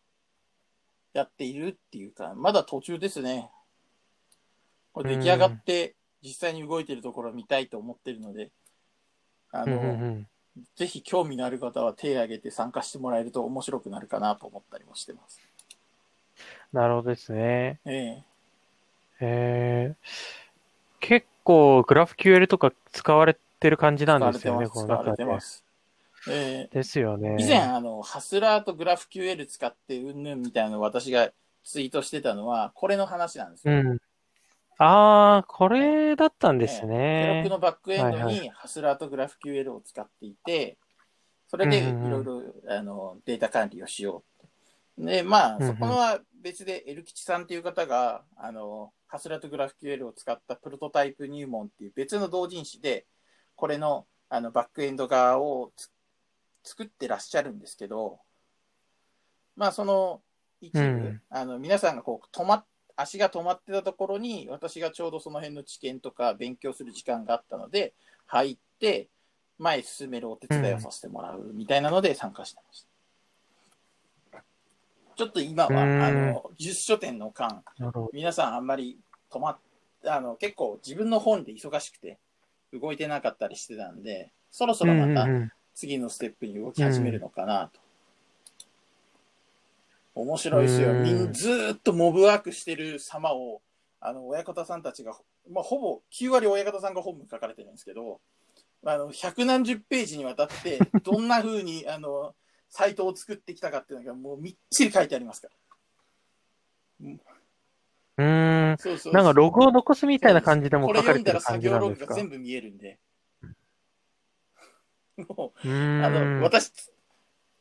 [1.13, 3.49] やっているっていうか、まだ途中ですね。
[4.93, 8.51] これ出来上がって、実際に動いてるところを見たいと思ってるので、
[9.51, 10.27] あの、うんうんうん
[10.75, 15.39] ぜひ興味のある方は手を挙げて参加してもらえると面白くなるかなと思ったりもしてます。
[16.73, 17.79] なるほどですね。
[17.85, 18.21] え
[19.21, 19.95] えー、
[20.99, 24.89] 結構、グラフ QL とか使われてる感じえなんですよね、使われてます。
[24.89, 25.17] 使われこの中で。
[25.17, 25.63] てます。
[26.29, 27.43] えですよねえ。
[27.43, 31.31] 以前、あの、ハスラーとグラフ QL 使ってうんぬんみたいなのを私が
[31.63, 33.73] ツイートしてたのは、これの話なんですよ。
[33.73, 33.97] うん。
[34.77, 37.49] ああ、これだったんですヘロねク。
[37.49, 40.77] のバックエンドにハスラーとグラフ QL を使っていて、
[41.47, 44.23] それでいろいろあのデータ管理をしよ
[44.97, 45.05] う。
[45.05, 53.05] で、まあ、そこは別で、エルキチさんっていう方が、あの、ハスラーとグラフ QL を使ったプロトタイプ入門っていう別の同人誌で、
[53.55, 55.91] これのあのバックエンド側をつ
[56.63, 58.19] 作ってらっしゃるんですけど、
[59.55, 60.21] まあ、その
[60.61, 62.65] 一部、うんあの皆さんがこう止まっ
[63.01, 67.93] 足が止まってたところに、私がちょうどその辺の知見とか勉強する時間があったので、
[68.27, 69.09] 入って、
[69.57, 72.85] 前へ進めるお手伝いをさせてもらうみたいなので参加してまし
[74.31, 74.43] た。
[75.15, 77.63] ちょっと今は、うんあの、技術書店の間。
[78.11, 78.97] 皆さんあんまり
[79.31, 79.57] 止まっ、
[80.05, 82.17] あの、結構自分の本で忙しくて
[82.73, 87.79] 動いてなかったりしてたんで、そろそろまたうんうんうん次のステップに動き始めるのかなと。
[90.13, 90.89] 面白いですよ。
[91.31, 93.61] ずーっとモブワークしてる様を、
[93.99, 95.17] あの、親方さんたちが、
[95.49, 98.19] まあ、ほぼ9割親方さんが本に書かれてるんですけど、
[98.85, 102.35] あの、百何十ページにわたって、 どんな風に、あの、
[102.69, 105.53] サイトを作ってきたかっていうのが、もうみっちり書いてありますから。
[108.17, 108.77] うーん。
[108.77, 112.99] そうそうなんかログを残すみたいな感じでもこれ書かれて読んだら作る感じ業ログがなんですか全部見えるんで。
[115.17, 116.43] もうう、あの。
[116.43, 116.71] 私、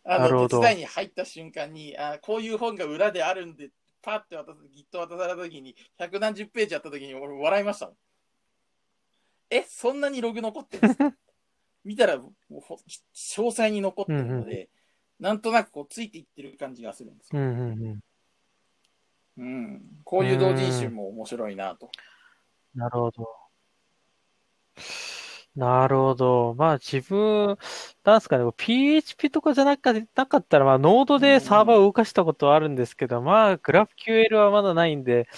[0.04, 3.70] あの、手伝いに入った瞬間に、あこういう本が裏であるんで、
[4.02, 7.96] パッて渡す、ギット渡された時に、百何十ページあった時に、俺笑いましたもん。
[9.50, 11.16] え、そんなにログ残ってるんですか？
[11.84, 14.70] 見たら、もうほ詳細に残ってるので、
[15.18, 17.40] なんとなくこう、ついていってる感じがするんですよ。
[17.40, 18.00] うんうんうん。
[19.36, 20.00] うん。
[20.04, 21.90] こういう同人誌も面白いなと。
[22.74, 23.28] なるほど。
[25.56, 26.54] なるほど。
[26.56, 27.58] まあ自分、
[28.04, 35.28] なんですかね、PHP とかじゃなかなかったら、まあノードでサーバーを動かしたことはあるんですけど、まあ GraphQL はまだないんで、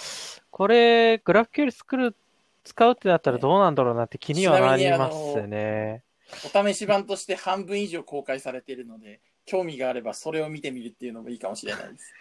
[0.51, 2.15] これ、GraphQL 作る、
[2.63, 6.03] 使うってなったらどうなんだろうなって気にはなりますね。
[6.45, 12.13] お試し版として半分以上公開されているので、興味があればそれを見てみるっていうのもいいかもしれないです。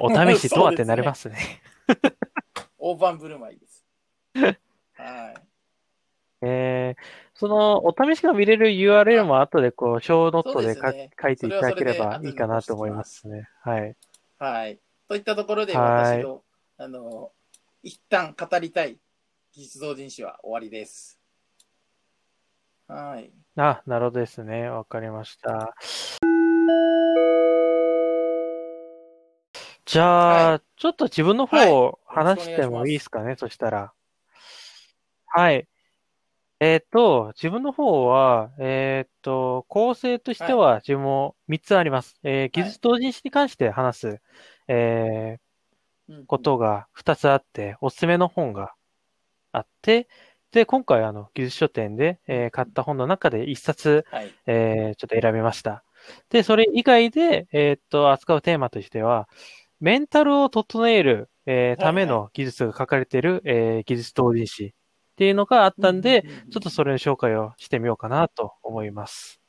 [0.00, 1.36] お試しとはってなりますね。
[2.78, 3.84] 大盤振る舞いです。
[5.04, 5.34] はい。
[6.46, 7.02] えー、
[7.34, 13.48] その、お試しが見れる URL も後でこう、小ノートでね書いていただければいいかなと思いますね。
[13.62, 13.96] はい。
[14.38, 14.78] はい。
[15.08, 16.42] といったところで、はい私の、
[16.78, 17.32] あの、
[17.82, 18.98] 一旦語りたい
[19.52, 21.20] 技術同人誌は終わりです。
[22.88, 23.30] はい。
[23.56, 24.68] あ、なるほどですね。
[24.68, 25.74] わかりました。
[29.86, 33.92] じゃあ、はちょっと自分の方はいを話してもいいですかね、そしたら。
[35.36, 35.68] はい。
[36.60, 42.18] えっと、自分の方は、えっと、構成としては自分も3つあります。
[42.24, 44.22] えー技術同人誌に関して話す、
[44.68, 45.40] えー
[46.08, 48.74] うんことが2つあって、おすすめの本が
[49.52, 50.08] あって、
[50.52, 54.34] で、今回、あの、技術書店で、えー買った本の中で1冊、はい。
[54.46, 55.84] えーちょっと選びました。
[56.30, 59.28] で、それ以外で、えーっと、扱うテーマとしては、
[59.80, 64.74] メンタルを整える、えーための技術が書かれている、えー技術同人誌
[65.14, 69.40] っていうのがあったんで、ちょっとそれの紹介をしてみようかなと思います。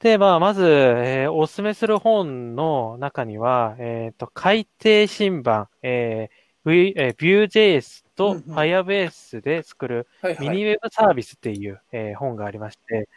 [0.00, 10.06] で、まあ、まず、えーおすすめする本の中には、えーっと、改訂新版、えー V えー Vue.js うんとうん Firebase で作る。
[10.40, 13.08] ミニウェブサービスっていう、えー本がありまして、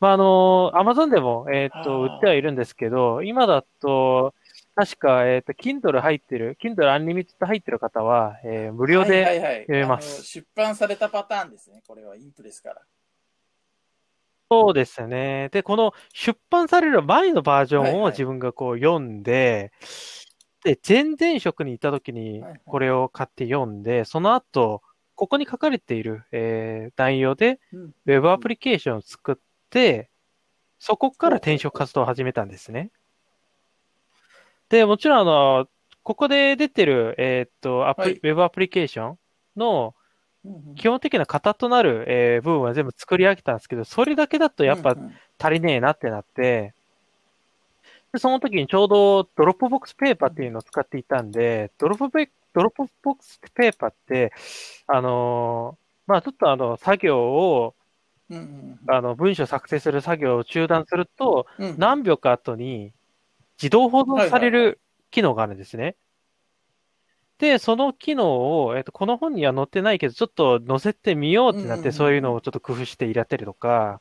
[0.00, 4.34] まあ、あの、アマゾンでも、えっー売ってはいるんですけど、今だと、
[4.80, 11.82] 確か、えっと、Kindle 入ってる、Kindle Unlimited 入ってる方は、えー無料はいで、はいはい読めますあの出版されたパターンですね。
[11.86, 12.80] これはインプですから。
[14.50, 15.50] そうですね。
[15.52, 19.70] で、この出版される前のバージョはいはいンを自分がこう読んで、
[20.64, 24.80] で、前々職に行った時にはいはいこれを買って読んで、その後、
[25.14, 29.36] ここに書かれている、えー内容で、うんウェブアプリケーションを作っ
[29.68, 30.08] て、
[30.78, 32.90] そこから転職活動を始めたんですね。
[34.70, 35.68] で、もちろんあの、
[36.02, 38.20] ここで出てる、えーっと、アプリ、はい。
[38.22, 39.18] ウェブアプリケーション
[39.56, 39.94] の
[40.76, 44.96] 基本的な型となる、えー部分は全部作り上げたんですけど、それだけだとやっぱ
[45.38, 46.72] 足りねえなってなって、
[48.12, 54.32] で、その時にちょうど Dropbox Paper っていうのを使っていたんで、ドロップベ Dropbox Paper って、
[54.86, 57.74] あのーまあちょっとあの、作業を、
[58.88, 61.74] あの、文章作成する作業を中断すると、うん。
[61.78, 62.92] 何秒か後に
[63.60, 65.96] 自動保存されはいはいはる機能があるんですね。
[67.38, 74.00] で、その機能を、えっと、この本には載ってないけど、ちょっと載せてみようってなって、そういうのをちょっと工夫して入れたりとか、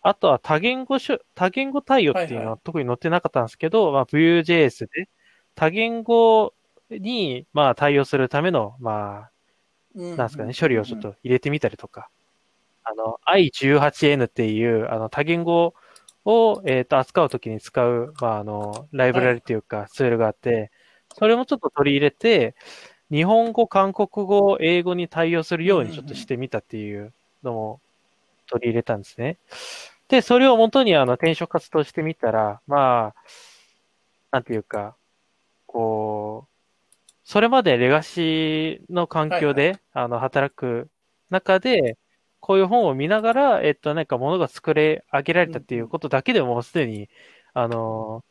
[0.00, 5.08] あとは多言語しゅ、多言語対応っていうのはいはは特に載ってなかったんですけど、まあ、Vue.js で
[5.54, 6.54] 多言語
[6.90, 9.30] に、まあ、対応するための、まあ、
[9.94, 12.08] なんですかね、処理をちょっと入れてみたりとか、
[12.84, 15.74] あの、i18n っていう、あの、多言語
[16.28, 20.70] を、えっと、扱うときに使う、まあ、あの、ライブラリというか、ツールがあって、
[21.14, 22.54] それもちょっと取り入れて、
[23.10, 27.80] 日本語、韓国語、英語に対応するようにちょっとしてみたっていうのも
[28.46, 29.38] 取り入れたんですね。
[30.08, 33.20] で、それを元にあの、転職活動してみたら、まあ、
[34.30, 34.96] なんていうか、
[35.66, 40.88] こう、それまでレガシーの環境で、あの、働く
[41.30, 41.96] 中で、
[42.40, 47.08] こういう本を見ながら、えっと、なんか物が作れ上げられたっていうことだけでもすでに、
[47.54, 48.24] あの、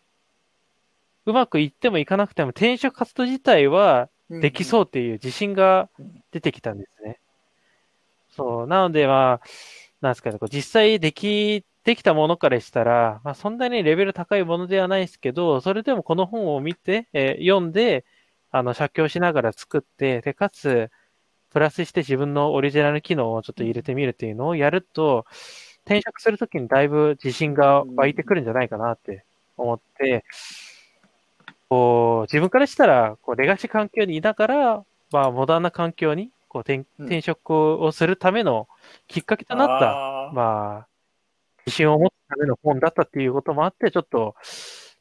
[1.25, 7.19] うまくいってもいかなくても転職活動自体はできそうっていう自信がうん出てきたんですね。
[8.29, 8.67] そう。
[8.67, 9.47] なので、まあ、
[10.01, 18.05] なんですかね、こう実際でき、できたものからしたら、まあ、そんなにレベル高いものではないですけど、それでもこの本を見て、えー読んで、
[18.51, 20.91] あの、写経しながら作って、で、かつ、
[21.57, 25.25] プラスして自分のオリジナル機能をちょっと入れてみるっていうのをやると、
[25.85, 29.25] 転職するときにだいぶ自信が湧いてくるんじゃないかなって
[29.57, 30.23] 思って、
[31.67, 37.05] こう、自分からしたら、こう、レガシー環境にいながら、まあ、モダンな環境に、こう、転うん。
[37.05, 38.67] 転職をするための
[39.07, 40.35] きっかけとなった、あー。
[40.35, 40.87] まあ、
[41.65, 44.35] 自信を持つための本だったっていうこともあって、ちょっと、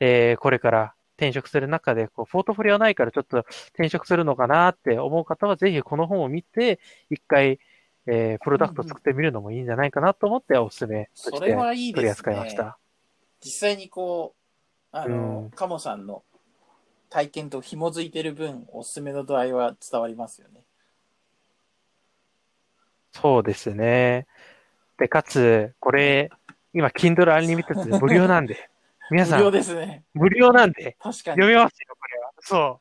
[0.01, 3.39] えーこれから転職する中で、こう、ポートフォリオはないからちょっと
[3.75, 6.79] 転職するのかなって思う方は、ぜひこの本を見て、
[7.11, 7.59] 一回、
[8.07, 11.93] えープロダクト作ってみるのもいいんじゃないかなと思っておすすめとそれして。
[11.93, 12.79] 取り扱いました。
[13.45, 14.35] 実際にこ
[14.93, 16.23] う、あの、うんカモさんの
[17.11, 20.63] 体験と紐づいてる分、おすすめの度合いは伝わりますよね。
[23.13, 24.27] そうですね。
[24.99, 26.31] で、かつ、これ、
[26.75, 28.69] 今、Kindle Unlimited で無料なんで、
[29.11, 30.05] 皆さ無料ん、ですね。
[30.15, 31.47] 無料なんで、確かに読。
[31.47, 32.33] めますよ、これは。
[32.41, 32.81] そ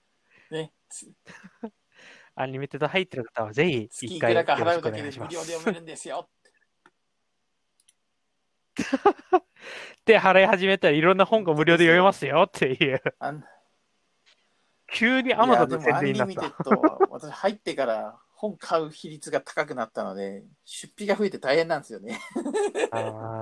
[0.51, 0.53] う。
[0.53, 1.11] ね、つ
[2.36, 4.91] アンリミテッド入ってる方はぜひ一回よろしくおらか払う。
[4.91, 6.30] で無料で読めるんですよ。
[10.05, 13.01] で、払い始めたらいろんな本が無料で読めますよっていう。
[13.19, 13.43] あん
[14.93, 16.45] 急にい Amazon のやでもアン宣伝になったリミテ。
[16.47, 22.19] ッドは私入ってから本買う比率が高くなったので、出費が増えて大変なんですよね。
[22.91, 23.41] あ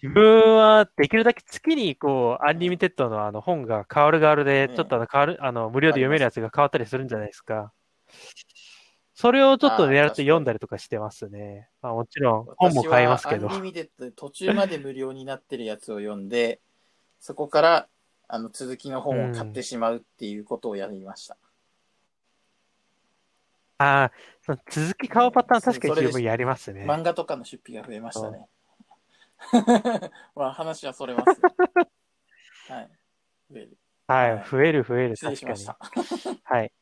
[0.00, 7.72] 自分はできるだけ月にこう、 Unlimited のあの本が変わる変わるで、ねちょっとあの変わる、あの、無料で読めるやつが変わったりするんじゃないですか。
[9.14, 11.68] それをちょっと狙って読んだりとかしてますね。
[11.82, 13.56] まあもちろん本も買いますけどアン。
[13.56, 16.60] リミテッドで途中まで無料になってるやつを読んで、
[17.18, 17.88] そこから
[18.28, 21.36] あの続きの本を買ってしまうっていうことをやりました。
[23.78, 26.84] ああ、その続き買うパターン確かに十分やりますね。
[26.86, 28.46] 漫画とかの出費が増えましたね。
[30.34, 31.40] まあ話はそれます。
[32.68, 32.90] はい。
[33.50, 35.78] 増えるははいい、増える増える、失礼確しかましにた。。
[36.44, 36.72] はい。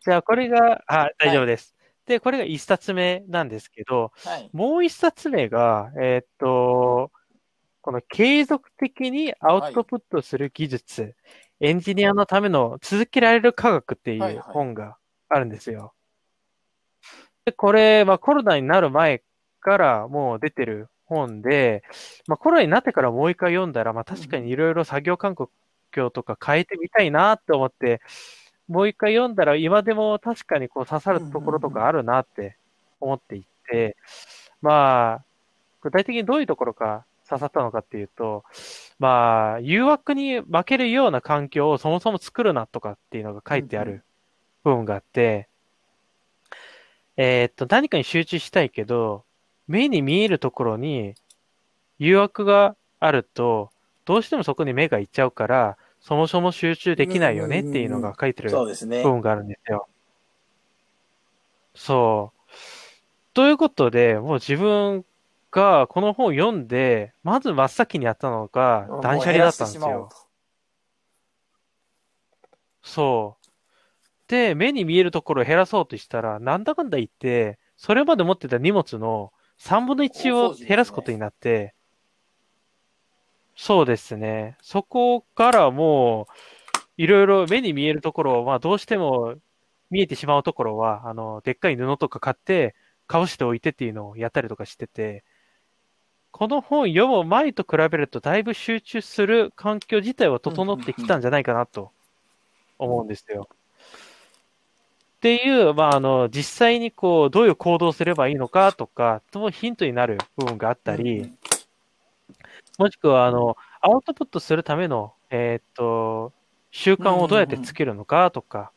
[0.00, 1.74] じゃあ、これが、あ、大丈夫です。
[2.06, 4.50] で、これが一冊目なんですけど、はい。
[4.52, 7.10] もう一冊目が、えーっと、
[7.80, 11.14] この継続的にアウトプットする技術、
[11.60, 14.96] エンジニアのための続けられる科学っていうはいはい本が
[15.28, 15.94] あるんですよ。
[17.44, 19.22] で、これ、まあコロナになる前
[19.60, 21.82] からもう出てる本で、
[22.26, 25.36] まあコロナになってからもう一回読んだら、まあ確かにいろいろ作業環
[25.92, 28.00] 境とか変えてみたいなって思って、
[28.68, 32.56] もう一回読んだら今でも確かにこう刺さるところとかあるなって
[33.00, 33.96] 思っていて、
[34.62, 35.24] まあ、
[35.82, 38.44] 具体的にどういうところか刺さったのかっていうと、
[38.98, 44.02] まあ、誘惑に負けるような環境をそもそも作るなとかっていうのが書いてある
[44.62, 45.48] 部分があって、
[47.16, 49.24] えーっと、何かに集中したいけど、
[49.66, 51.14] 目に見えるところに
[51.98, 53.70] 誘惑があると、
[54.04, 58.66] どうしてもそこに目がいっちゃうから、そもそも集中できないよねっていうのが書いてる部。
[59.02, 59.88] 分があるんですよ。
[61.74, 62.40] そう。
[63.32, 65.04] ということで、もう自分
[65.50, 70.10] がこの本を読んで、まず真っ先にやったのが断捨離だったんですよ。
[72.82, 73.44] そう。
[74.28, 81.74] で、目に見えるところを減らそうとしたら、なんだかんだ言って、それまで持ってた荷物の3分の1を減らすことになって、
[83.56, 84.56] そうですね。
[84.62, 86.28] そこからも
[86.98, 89.36] う、いろいろ目に見えるところを、まあどうしても
[89.90, 92.74] 見えてしまうところは、あの、でっかい布とか買って、
[93.06, 95.24] かぶしておいてっていうのをやったりとかしてて、
[96.32, 101.92] この本読む前と比べるとだいぶ集中する環境自体は整ってきたんじゃないかなと
[102.78, 103.48] 思うんですよ。
[105.24, 111.32] っていう、まあ、あの、実際にこう、どういう行動をすればいいのかとか、のヒントになる部分があったり、
[112.76, 116.34] もしくは、あの、アウトプットするための、えーっと、
[116.70, 118.70] 習慣をどうやってつけるのかとか、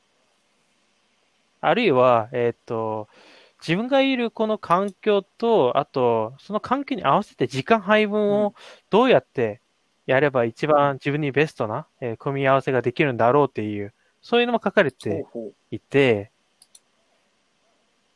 [1.59, 3.09] あるいは、えーっと、
[3.59, 8.29] 自分がいるこの環境と、あと、その環境に合わせて時間配分うん。
[8.45, 8.55] を
[8.89, 9.59] どうやって
[10.05, 15.25] やれば一番自分にベストな、えー組み合わせができるんだろうっていう、そういうのも書かれて
[15.71, 16.31] いて、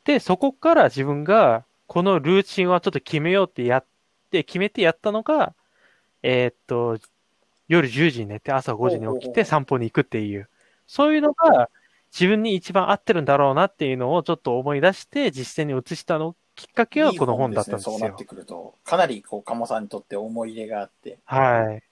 [0.05, 3.85] で、そこから自分がこのルーチンはちょっと決めようってやっ
[4.31, 5.53] て、決めてやったのが、
[6.23, 6.97] えーっと、
[7.67, 10.49] 夜10時に寝て朝5時に起きて散歩に行くっていう、
[10.87, 11.69] そういうのが
[12.11, 17.93] 自分に一番合ってるんだろうなっていうのをちょっと思い出して実践に移したのきっかけはこの本だったんですよ。
[17.93, 21.19] いい本ねそうなってくると、かなりこう、鴨さんにとって思い入れがあって。
[21.25, 21.83] はい。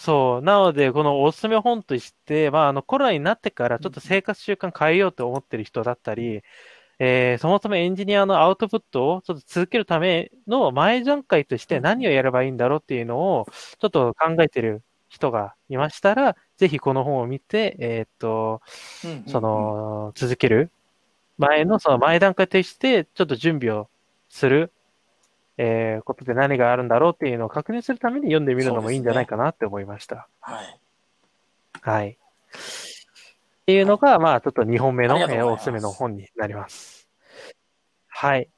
[0.00, 0.42] そう。
[0.42, 6.42] なので、このおすすめ本として、まあ、あの、コロナになってからちょっと生活習慣変えようと思ってる人だったり、
[7.00, 13.46] えーそもそもエンジニアのアウトプットをちょっと続けるための前段階として何をやればいいんだろうっていうのを
[13.78, 18.62] ちょっと考えてる人がいましたら、ぜひこの本を見て、えーっと、
[19.26, 20.70] そ、の、続ける。
[21.38, 23.88] 前の、その前段階として、ちょっと準備を
[24.28, 24.72] する、
[25.58, 30.28] えーことで何があるんだろうっていうのを確認するために読んでみるのもいいんじゃないかなって思いました。
[30.40, 30.80] はい。
[31.82, 32.10] はい。
[32.10, 32.14] っ
[33.66, 37.08] ていうのが、まあ、ちょっと2本目の、えーおすすめの本になります。
[38.08, 38.48] はい。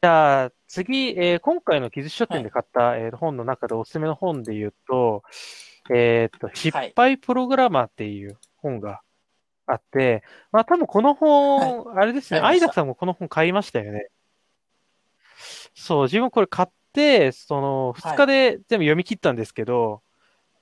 [0.00, 5.22] じゃあ、次、えー今回の技術書店で買った、えー本の中でおすすめの本で言うと、
[5.90, 9.00] えーっと、失敗プログラマーっていう本が
[9.66, 14.08] あって、まあ多分この本、あれですね、アイザさんもこの本買いましたよね。
[15.74, 20.02] そう、自分これ買って、その、2日で全部読み切ったんですけど、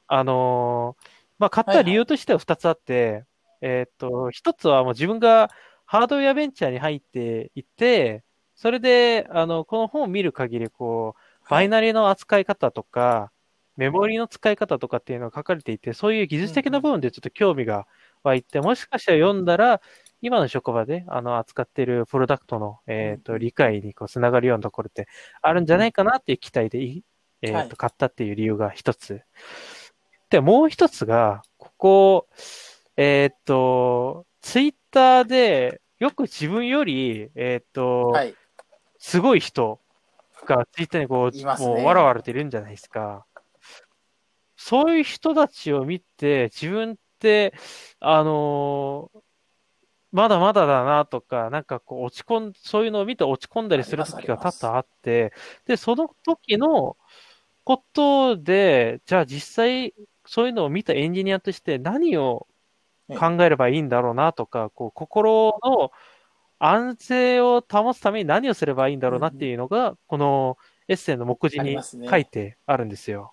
[0.09, 3.27] あのーまあ買った理由としては2つあって、
[3.63, 5.51] えーっと、1つはもう自分が
[5.87, 8.25] ハードウェアベンチャーに入っていて、
[8.57, 13.33] それで、あの、この本を見る限り、こう、バイナリの扱い方とか、
[13.77, 17.87] メモリの使い方とかっていうのが書かれていて、そういう技術的な部分でちょっと興味が
[18.23, 19.81] 湧いて、もしかしたら読んだら、
[20.23, 25.09] 今の職場で、あの、扱っているプロダクトの、えっ、と、理解にこう、つながるようなところって
[25.41, 27.03] あるんじゃないかなっていう期待でい、
[27.43, 29.23] えっ、はいと、買ったっていう理由が一つ。
[30.29, 32.29] で、もう一つが、ここ、
[32.97, 38.35] えーっと、ツイッターで、よく自分より、えーっと、はい。
[38.99, 39.81] すごい人
[40.47, 43.25] がツイッターにこう、もうわらわらといるんじゃないですか。
[44.57, 47.55] そういう人たちを見て、自分って、
[48.01, 49.21] あのー
[50.13, 55.33] まだまだだなとか、なんかこう落ち込ん、そういうのを見て落ち込んだりする時が多々あって、
[55.67, 56.97] で、その時の
[57.65, 59.95] ことで、じゃあ実際、
[60.27, 62.47] そういうのを見たエンジニアとして何を
[63.19, 65.93] 考えればいいんだろうなとか、こう、心の
[66.59, 70.59] 安静を保つために何をすればいいんだろうなっていうのが、この
[70.89, 73.33] エッセイの目次に書いてあるんですよ。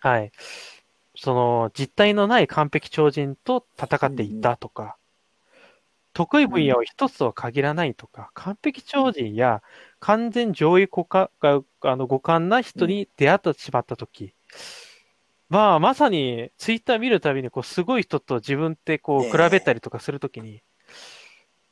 [0.00, 0.32] はい。
[1.16, 4.96] その、実体のない完璧超人と戦っていったとか、
[6.12, 9.62] 得意分野を一つとは限らないとか、完璧超人や
[10.00, 14.34] 完全上位互換があの互換な人に出会ってしまったとき、
[15.50, 19.30] まあ、まさにツイッター見るたびに、こう、すごい人と自分ってこう、ええ。
[19.32, 20.62] 比べたりとかするときに、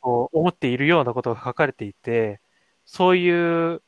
[0.01, 2.41] こう、思っているようなことが書かれていて、
[2.85, 3.83] そういう、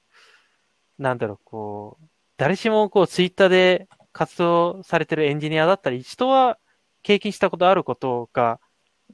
[0.98, 6.58] なんだろう、こう、誰しもこう、ツイッターで活動されてるエンジニアだったり、人は
[7.02, 8.60] 経験したことあることが、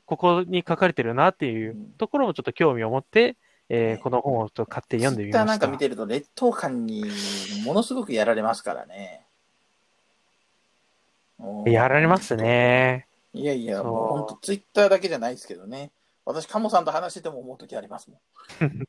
[0.06, 3.36] ここに書かれてるなっていううんところもちょっと興味を持って、
[3.68, 5.44] えーねこの本をちょっと買って読んでみました。
[5.44, 7.04] なんか見てると劣等感に
[7.64, 9.26] ものすごくやられますからね。
[11.66, 12.36] やられます。
[12.36, 13.06] ね。
[13.34, 15.90] いやいや、もう本当ツイッターだけじゃないですけどね。
[16.24, 18.18] 私、カモさんと話してても思うときありますもん。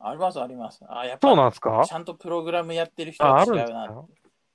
[0.00, 0.80] あります、あります。
[0.88, 1.84] あ、やっぱそうなんですか？
[1.86, 4.04] ちゃんとプログラムやってる人あ、はあ違うな。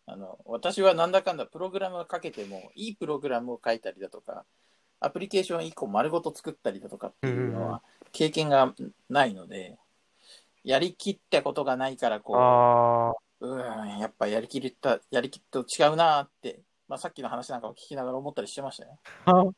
[0.06, 4.44] あの私はなんだかんだプログラムをかけても、いいプログラムを書いたりだとか、
[5.04, 7.82] アプリケーション1個丸ごと作ったりだとかっていうのは
[8.14, 8.74] 経験が
[9.10, 9.78] ないので、
[10.64, 18.98] やりきったことがないから、こあう、うーん、やっぱやりきった、やりきっと違うなーって、まあ、さっきの話なんかを聞きながら思ったりしてましたよ。
[19.26, 19.44] あ。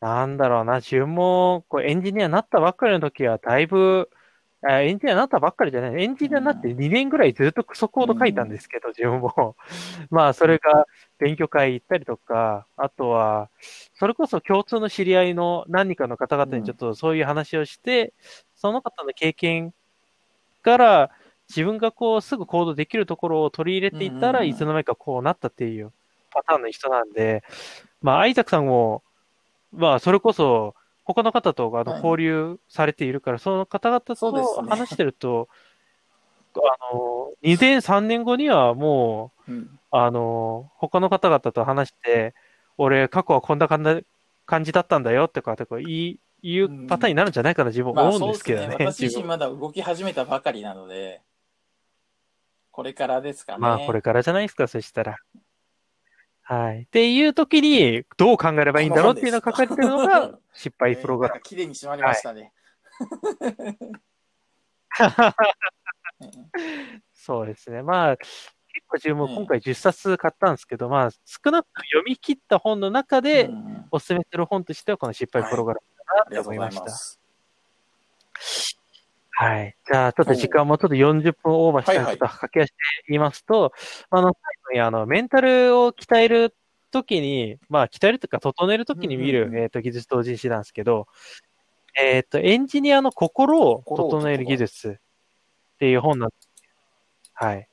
[0.00, 4.10] なんだろうな、自分もこうエンジニアになったばっかりの時は、だいぶ、
[4.66, 9.56] あエンジニアになったばっかりじゃない、エンジニアになって2年ぐらいずっとクソコード書いたんですけど、自分も。
[10.10, 10.86] まあ、それが
[11.18, 13.50] 勉強会行ったりとか、あとは、
[13.94, 18.12] それこそ共通の知り合いの何人かの方々にちょっとそういう話をして、
[18.54, 19.74] その方の経験
[20.62, 21.10] から、
[21.48, 25.92] 自分がこうすぐ行動できるところを取り入れていったら、いつの間にかこうなったっていう
[26.30, 27.42] パターンの人なんで、
[28.00, 29.02] まあ、アイザクさんも、
[29.72, 35.48] まあ、それこそ、他の方とあのはい交流されているから、その方々と話してると、
[36.56, 39.78] あの、2年、3年後にはもう、うん。
[39.90, 42.34] あの、他の方々と話して、
[42.78, 48.68] 俺、過去はこんな感じだったんだよってか、ってこう言い、言うパターンになるんじゃないかな、自分まあ、思うんですけどね。
[48.68, 48.76] ね。
[48.86, 51.22] 私自身まだ動き始めたばかりなので、
[52.70, 53.58] これからですかね。
[53.58, 55.18] まあ、これからじゃないですか、そしたら。
[56.46, 56.82] はい。
[56.82, 62.52] っていう時に、どう考えればいいんだろうっていうのが書かれてるのが、 失敗プログラなんか綺麗に締まりましたね。
[66.20, 66.30] ム。
[67.12, 67.82] そうですね。
[67.82, 76.80] まあ、結構自分も今回10冊買ったんですけど、まあ、少なくとも読み切った本の中でう、んおすすめする本としては、この失敗プログラムだなと思いました。
[76.84, 76.98] ざいま
[78.40, 78.83] す。
[79.36, 79.76] はい。
[79.84, 82.74] じゃあ、ちょっと時間もちょっと40分オーバーしたちょっと駆け足で
[83.08, 83.72] 言いますと、
[84.10, 84.34] あの、最
[84.66, 86.54] 後にあの、メンタルを鍛える
[86.92, 91.08] ときに、まあ、鍛えるとか、整えるときに見る、うんうんうんえっ、と、技術同人誌なんですけど、
[92.00, 94.96] えっ、と、エンジニアの心を整える技術っ
[95.78, 96.48] ていう本なんです。
[97.34, 97.68] はい。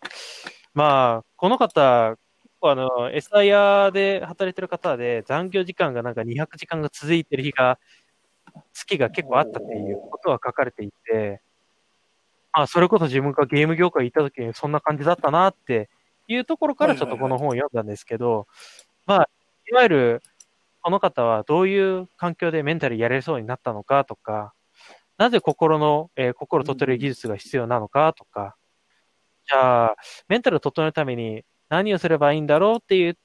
[0.73, 2.17] まあ、この方、
[2.63, 7.79] あの、SIR で働いてる方で、残業時間がなんか200時間が続いてる日が、
[8.73, 11.41] 月が結構あったっていうことは書かれていて、
[12.53, 15.89] まあ、それこそ自分がゲーム業界行った時にそんな感じだったなって
[16.27, 18.47] いうところからちょっとこの本を読んだんですけど、
[19.05, 19.29] まあ、
[19.69, 20.21] いわゆる、
[20.81, 24.53] この方はどういう環境でメンタルやれそうになったのかとか、
[25.17, 28.55] なぜ心の、えー心を整える技術が必要なのかとか、
[29.47, 29.95] じゃあ、
[30.27, 33.17] メンタルを整えるために何をすればいいんだろうっていう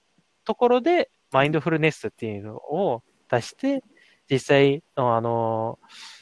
[0.44, 3.82] ところで、マインドフルネスっていうのを出して、
[4.30, 6.15] 実際の、あの、じ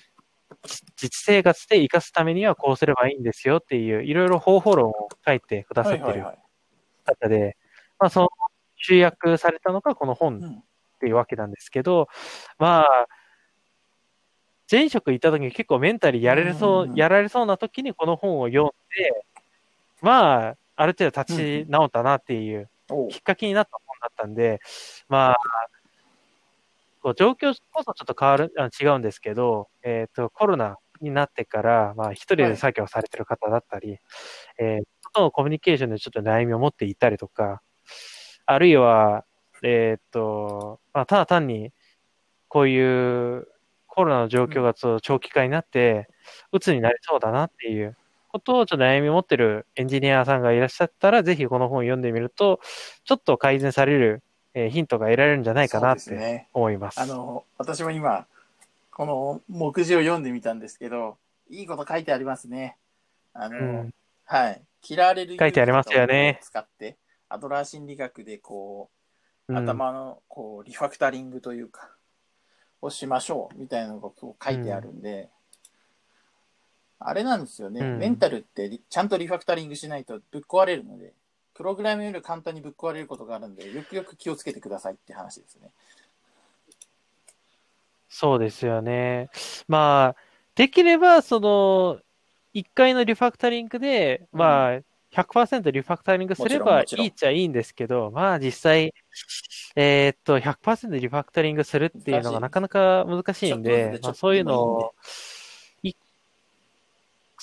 [0.96, 6.38] 実生活で活かすためにはこうすればいいんですよっていう、いろいろ方法論を書いてくださってるはいはいはい。
[7.04, 7.56] 方で、
[7.98, 8.28] まあ、その
[8.76, 10.64] 集約されたのがこの本うん
[10.96, 12.08] っていうわけなんですけど、
[12.58, 13.06] まあ、
[14.70, 16.96] 前職いた時に結構メンタルやられそう、うんうんうん。
[16.96, 19.24] やられそうな時にこの本を読んで、
[20.00, 22.70] まあ、ある程度立ち直ったなっていう。
[23.10, 24.60] きっかけになった本だったんで、
[25.08, 25.38] まあ、
[27.04, 33.98] こう状況こそちょっと変わる、あ違うんですけど、えっ、と、コロナになってから、まあ、一人で作業されてる方だったり、
[34.58, 37.60] えー人とのコミュニケーションでちょっと悩みを持っていたりとか、
[38.46, 39.26] あるいは、
[39.62, 41.72] えーっと、まあ、ただ単に、
[42.48, 43.48] こういう
[43.86, 46.08] コロナの状況が長期化になって、
[46.52, 47.96] 鬱になりそうだなっていう
[48.28, 52.60] ことをちょっと悩み持ってるエンジニアさんがいらっしゃったら、ぜひこの本を読んでみると、
[53.04, 54.22] ちょっと改善される、
[54.54, 56.46] えーヒントが得られるんじゃないかなって。
[56.54, 57.00] 思います。
[57.00, 58.26] あの、私も今、
[58.90, 61.18] この目次を読んでみたんですけど、
[61.50, 62.76] いいこと書いてありますね。
[63.32, 63.94] あの、うん
[64.26, 64.62] はい。
[64.88, 66.96] 嫌われる書いてありますよねを使って、
[67.28, 71.90] アドラー心理学でこう、うん頭のこうリファクタリングというか、
[72.80, 75.28] をしましょうみたいなのがこう書いてあるんで、
[76.98, 81.12] あれなんですよね、うんメンタルってリちゃんとリファクタリングしないとぶっ壊れるので、
[81.54, 85.70] プログラムより簡単にぶっ壊れることがあるんで、よくよく気をつけてくださいって話ですね。
[88.08, 89.30] そうですよね。
[89.66, 90.16] まあ、
[90.54, 92.00] できれば、その、
[92.54, 94.80] 1回のリファクタリングで、まあ、
[95.14, 98.92] 100%リファクタリングすればいいっちゃいいんですけど、まあ実際、
[99.76, 105.33] えーっと、100%リファクタリングするっていうのがなかなか難しいんで、まあそういうのを、い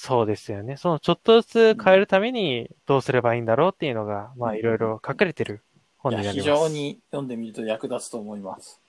[0.04, 0.78] そうですよね。
[0.78, 5.62] そのちょっとずつ変えるためにどうすればいいんだろうっていうのが、まあいろいろ書かれてる
[6.00, 6.40] 本になります。
[6.40, 8.82] 非常に読んでみると役立つと思います。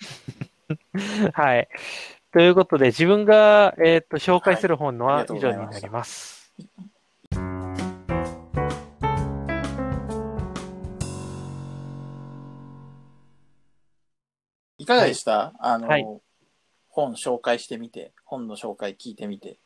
[1.32, 1.68] はい。
[2.32, 6.52] ということで、自分が、えーっと、紹介する本のは以上になります。
[14.78, 16.04] いかがでした、あの、はい
[16.92, 19.58] 本紹介してみて、本の紹介聞いてみて。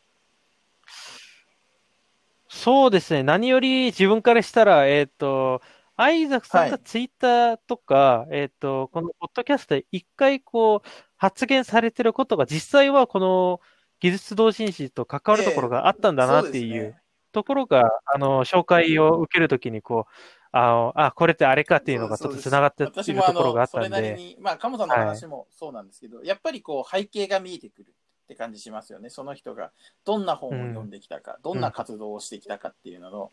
[2.49, 3.22] そうですね。
[3.22, 5.61] 何より自分からしたら、えーっと、
[5.97, 13.61] アイザクさんがはいツイッターとか、えーっと、このポッドキャストで一回こう、発言されてることが実際はこの
[14.01, 16.95] 技術同人誌と関わるところがあったんだなっていう
[17.33, 20.12] ところが、あの、紹介を受けるときにこう、
[20.59, 29.11] あの、あ、これってあれかっていうのがちょっと繋がってるところがあの、ったんそれなりで、に、まあ、鴨さんの話もそうなんですけど、やっぱりこう、背景が見えてくるって感じしますよね。
[29.11, 29.70] その人が
[30.07, 33.30] どんな本を読んできたか、どんな活動をしてきたかっていうのの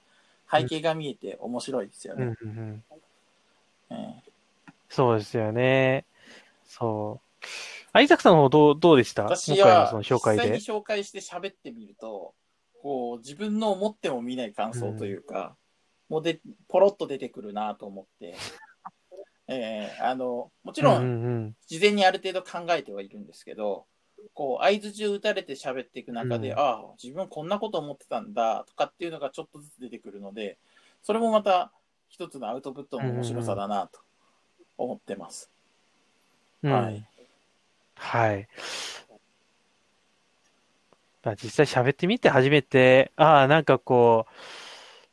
[0.51, 2.83] 背景が見えて面白いですようん
[3.89, 4.23] ね。
[4.89, 6.05] そうですよね。
[6.67, 7.45] そう。
[7.93, 9.23] アイザクさんの方どう、どうでした？
[9.23, 10.79] 私はその紹介で実際に。
[10.79, 12.33] 紹介して喋ってみると、
[12.81, 15.55] こう自分の思っても見ない感想というか、
[16.13, 18.35] もうでポロッと出てくるなと思って、
[19.47, 23.85] えーあのもちろうん事前にある程度考えてはいるんですけど、
[24.35, 30.59] こう相づちを打たれて喋っていく中で、うんああ、自分こんなこと思ってたんだとかっていうのがちょっとずつ出てくるので、
[31.01, 31.71] それもまた
[32.09, 33.99] 一つのアウトプットの面白さだなと
[34.77, 35.49] 思ってます。
[36.61, 37.03] うんはい。
[37.95, 38.47] はい。
[41.23, 44.31] まあ実際喋ってみて初めて、ああ、なんかこう、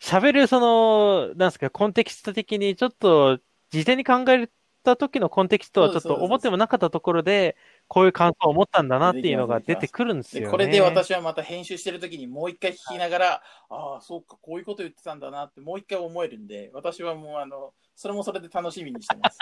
[0.00, 3.38] 喋るその、なんですか、コンテキスト的にちょっと、
[3.70, 4.48] 事前に考え
[4.82, 10.46] た時のコンテキストはちょっと思ってもなかったところで、こういう感想を持ったんだなっていうのが出てくるんですよね。
[10.46, 19.38] でこれで私はまた編集してる時にもう一回聞きながら、ああ、そうか、こういうこと言ってたんだなってもう一回思えるんで、私はもうあの、それもそれで楽しみにしてます。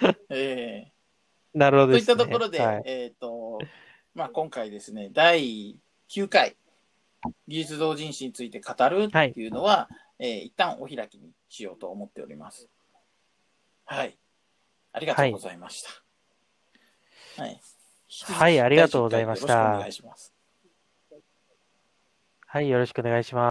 [0.30, 0.92] え
[1.52, 2.16] なるほー、といっどですね。
[2.16, 2.82] たところで、はい。
[2.84, 3.58] えっ、と、
[4.14, 6.56] まあ今回ですね、第9回、
[7.48, 12.68] 技術同人誌について語るっていうのは、えー一旦お開きにしようと思っております。
[13.84, 14.16] はい。
[14.92, 15.82] ありがとうございまし
[17.36, 17.42] た。
[17.42, 17.60] はい。
[18.22, 20.34] はいありがとうございました第10回よろしくお願いします。
[22.46, 23.42] はい、よろしくお願いします。